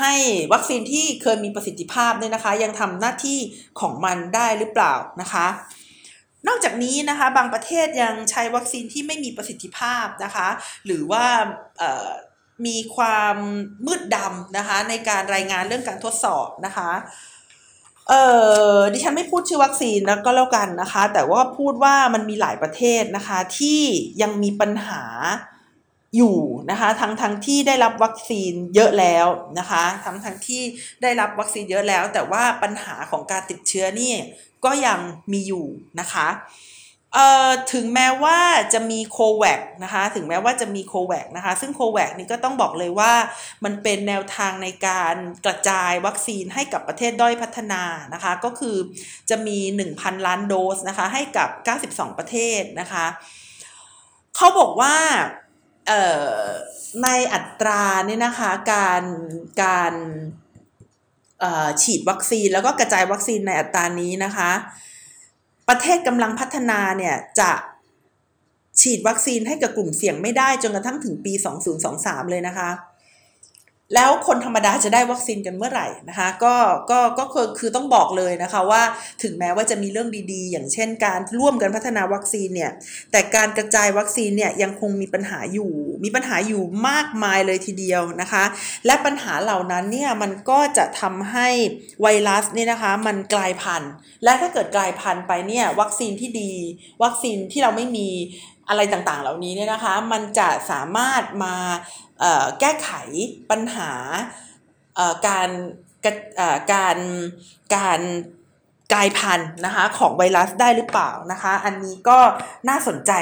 [0.00, 0.14] ให้
[0.52, 3.38] วัคซีนที่เคยมีประสิทธิภาพเนี่ยนะคะ ยังทำหน้าที่
[3.80, 5.46] ของมันได้หรือเปล่านะคะ
[6.48, 10.48] นอกจากนี้นะคะบางประเทศยังใช้วัคซีนที่ไม่มีประสิทธิภาพนะคะ
[10.86, 11.26] หรือว่า
[12.66, 13.36] มีความ
[13.86, 16.90] มืดดำนะคะในการรายงานเรื่องการทดสอบนะคะ
[18.08, 18.14] เอ
[18.76, 23.80] อดิฉันไม่พูดชื่อวัคซีนแล้วก็แล้วกันนะคะ แต่ว่าพูดว่ามันมีหลายประเทศนะคะ ที่
[24.22, 25.02] ยังมีปัญหา
[26.16, 26.38] อยู่
[26.70, 29.26] นะคะทั้งทั้งที่ได้รับวัคซีนเยอะแล้ว
[29.58, 30.62] นะคะทั้งทั้งที่
[31.02, 34.12] ได้รับวัคซีนเยอะแล้ว แต่ว่าปัญหาของการติดเชื้อนี่
[34.64, 34.98] ก็ยัง
[35.32, 35.66] มีอยู่
[36.00, 36.26] นะคะ
[37.14, 38.38] เอ่อถึงแม้ว่า
[38.74, 43.12] จะมีโควิดนะคะถึงแม้ว่าจะมีโควิดนะคะซึ่งโควิดนี่ก็ต้องบอกเลยว่า
[43.64, 47.82] มันเป็นแนวทางในการกระจายวัคซีนให้กับประเทศด้อยพัฒนา
[48.14, 48.76] นะคะก็คือ
[49.30, 49.58] จะมี
[49.92, 51.48] 1,000 ล้านโดสนะคะให้กับ
[52.06, 53.06] 92 ประเทศนะคะ
[54.36, 54.96] เขาบอกว่า
[57.02, 59.04] ในอัตราเนี่ยนะคะการ
[59.62, 59.94] การ
[61.82, 64.50] ฉีดวัคซีนแล้วก็กระจายวัคซีนในอัตรานี้นะคะ
[65.68, 67.50] ประเทศกำลังพัฒนาเนี่ยจะ
[68.80, 71.32] ฉีดวัคซีนให้กับกลุ่มเสี่ยงไม่ได้จนกระทั่งถึงปี
[71.82, 72.70] 2023 เลยนะคะ
[73.94, 76.54] แล้วคนธรรมดาจะได้วัคซีนกันเมื่อไหร่นะคะก็
[76.90, 78.82] ก็ก็คือคือต้องบอกเลยนะคะว่า
[79.22, 82.72] ถึงแม้ว่าจะมีเรื่องดีๆ อย่างเช่น การร่วมกันพัฒนาวัคซีนเนี่ย
[83.12, 85.72] แต่การกระจายวัคซีนเนี่ยยังคงมีปัญหาอยู่
[86.04, 88.44] มีปัญหาอยู่มากมายเลยทีเดียวนะคะ
[88.86, 91.48] และปัญหาเหล่านั้นเนี่ยมันก็จะทำให้
[92.02, 93.92] ไวรัสเนี่ยนะคะมันกลายพันธุ์
[94.24, 96.52] และถ้าเกิดกลายพันธุ์ไปเนี่ยวัคซีนที่ดี
[97.02, 98.08] วัคซีนที่เราไม่มี
[98.68, 101.54] อะไรต่างๆ เหล่านี้เนี่ยนะคะ มันจะสามารถมา
[102.60, 102.90] แก้ไข
[103.50, 103.92] ปัญหา
[105.26, 105.50] การ
[106.72, 106.98] การ
[107.74, 108.00] การ
[108.92, 112.18] กลายพันธุ์นะคะของไวรัสได้หรือเปล่านะคะ อันนี้ก็
[112.68, 113.12] น่าสนใจ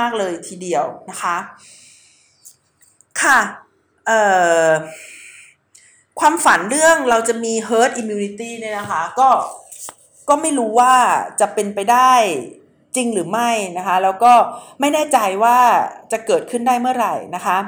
[0.00, 1.36] มาก ๆ เลยทีเดียวนะคะ
[3.22, 3.38] ค่ะ
[6.20, 9.28] ความฝันเรื่องเราจะมี herd immunity เนี่ยนะคะ ก็
[10.28, 10.94] ก็ไม่รู้ว่า
[11.40, 12.12] จะเป็นไปได้
[12.96, 14.32] จริงหรือไม่นะคะ แล้วก็
[14.80, 15.58] ไม่แน่ใจว่า
[16.12, 17.58] จะเกิดขึ้นได้เมื่อไหร่นะคะ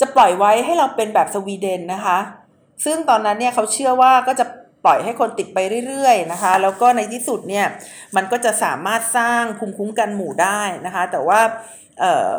[0.00, 2.18] จะปล่อยไว้ให้เราเป็นแบบสวีเดนนะคะ
[2.84, 4.44] ซึ่งตอนนั้นเนี่ยเขาเชื่อว่าก็จะ
[4.84, 7.66] ปล่อยให้คนติดไปเรื่อยๆนะคะ แล้วก็ในที่สุดเนี่ย
[8.16, 11.40] มันก็จะสามารถสร้างภูมิคุ้มกันหมู่ได้นะคะ แต่ว่า
[12.00, 12.30] เอ่อ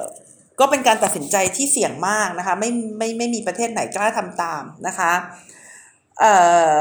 [0.60, 5.12] ก็เป็นการตัดสินใจที่เสี่ยงมากนะคะไม่ไม่ไม่มีประเทศไหนกล้าทำตามนะคะ
[6.20, 6.34] เอ่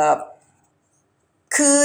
[0.05, 0.07] อ
[1.57, 1.79] คือ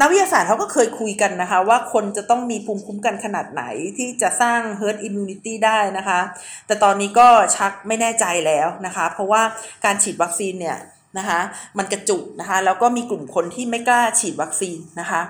[0.00, 3.62] นักวิทยาศาสตร์เขาก็เคยคุยกันนะคะ ว่าคนจะต้องมีภูมิคุ้มกันขนาดไหน
[3.98, 6.20] ที่จะสร้าง herd immunity ได้นะคะ
[6.66, 9.42] แต่ตอนนี้ก็ชักไม่แน่ใจแล้วนะคะ เพราะว่า
[9.84, 10.78] การฉีดวัคซีนเนี่ย
[11.18, 11.40] นะคะ
[11.78, 15.22] มันกระจุกนะคะแล้วก็มีกลุ่มคนที่ไม่กล้าฉีดวัคซีนนะคะ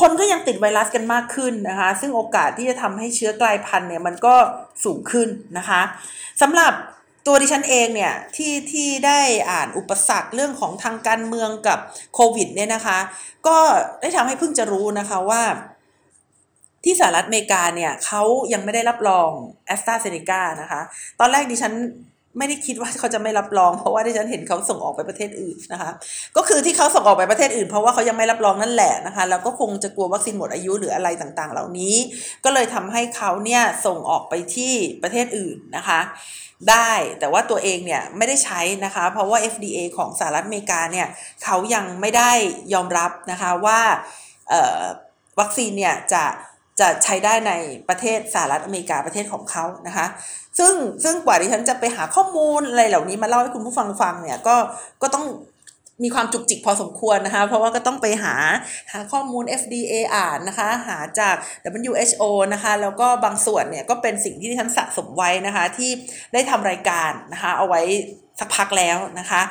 [0.00, 4.34] คนก็ยังติดไวรัสกันมากขึ้นนะคะ ซึ่งโอกาสที่จะทำให้เชื้อกลายพันธุ์เนี่ยมันก็
[4.84, 5.28] สูงขึ้น
[5.58, 5.80] นะคะ
[6.42, 6.72] สำหรับ
[7.26, 9.20] ตัวดิฉันเองเนี่ยที่ที่ได้
[9.50, 11.78] อ่านอุปสรรคเรื่องของทางการเมืองกับ
[12.14, 12.98] โควิดเนี่ยนะคะ
[13.46, 13.56] ก็
[14.00, 15.42] ได้ทำให้เพิ่งจะรู้นะคะว่า
[16.84, 18.22] ที่สหรัฐอเมริกาเนี่ยเขา
[18.52, 19.30] ยังไม่ได้รับรอง
[19.66, 20.80] แอสตราเซเนกานะคะ
[21.20, 21.72] ตอนแรกดิฉัน
[22.38, 25.90] ไม่ได้คิดว่าเขาจะไม่รับรอง เพราะว่าที่ฉันเห็นเขาส่งออกไปประเทศอื่นนะคะ
[26.36, 31.96] ก็คือที่เขาส่งออกไปประเทศอื่น เพราะว่าเขายังไม่รับรองนั่นแหละนะคะแล้วก็คงจะกลัววัคซีนหมดอายุหรืออะไรต่างๆ เหล่านี้
[32.44, 34.72] ก็เลยทำให้เขาเนี่ยส่งออกไปที่
[35.02, 36.00] ประเทศอื่นนะคะ
[36.70, 41.08] ได้แต่ว่าตัวเองเนี่ยไม่ได้ใช้นะคะ เพราะว่า FDA ของสหรัฐอเมริกาเนี่ย
[41.44, 42.32] เขายังไม่ได้
[42.74, 43.80] ยอมรับนะคะว่า
[45.40, 46.24] วัคซีนเนี่ยจะ
[46.80, 47.52] จะใช้ได้ใน
[47.88, 50.06] ประเทศสหรัฐอเมริกาประเทศของเขานะคะ
[50.58, 54.56] ซึ่งซึ่งกว่าที่ฉันจะไปหาข้อมูลอะไรเหล่านี้มาเล่าให้คุณผู้ฟังฟังเนี่ยก็
[55.02, 55.24] ก็ต้อง
[56.02, 58.34] มีความจุกจิกพอสมควรนะคะ เพราะว่าก็ต้องไปหา
[58.92, 61.36] หาข้อมูล FDA อ่านนะคะ หาจาก
[61.90, 62.22] WHO
[62.52, 65.90] นะคะ แล้วก็บางส่วนเนี่ยก็เป็นสิ่งที่ที่ฉันสะสมไว้นะคะ ที่
[66.32, 67.82] ได้ทำรายการนะคะ เอาไว้
[68.40, 69.42] สักพักแล้วนะคะ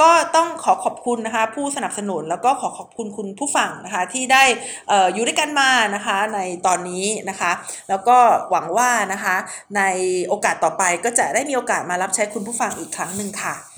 [0.00, 4.44] ก็ต้องขอขอบคุณนะคะ ผู้สนับสนุนแล้วก็ขอขอบคุณคุณผู้ฟังนะคะ ที่ได้
[4.90, 7.52] ออยู่ด้วยกันมานะคะในตอนนี้นะคะ
[7.88, 8.16] แล้วก็
[8.50, 9.36] หวังว่านะคะ
[9.76, 9.82] ใน
[10.28, 13.71] โอกาสต่อไปก็จะได้มีโอกาสมารับใช้คุณผู้ฟังอีกครั้งหนึ่งค่ะ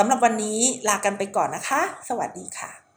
[0.00, 2.87] สำหรับวันนี้ลากันไปก่อนนะคะ สวัสดีค่ะ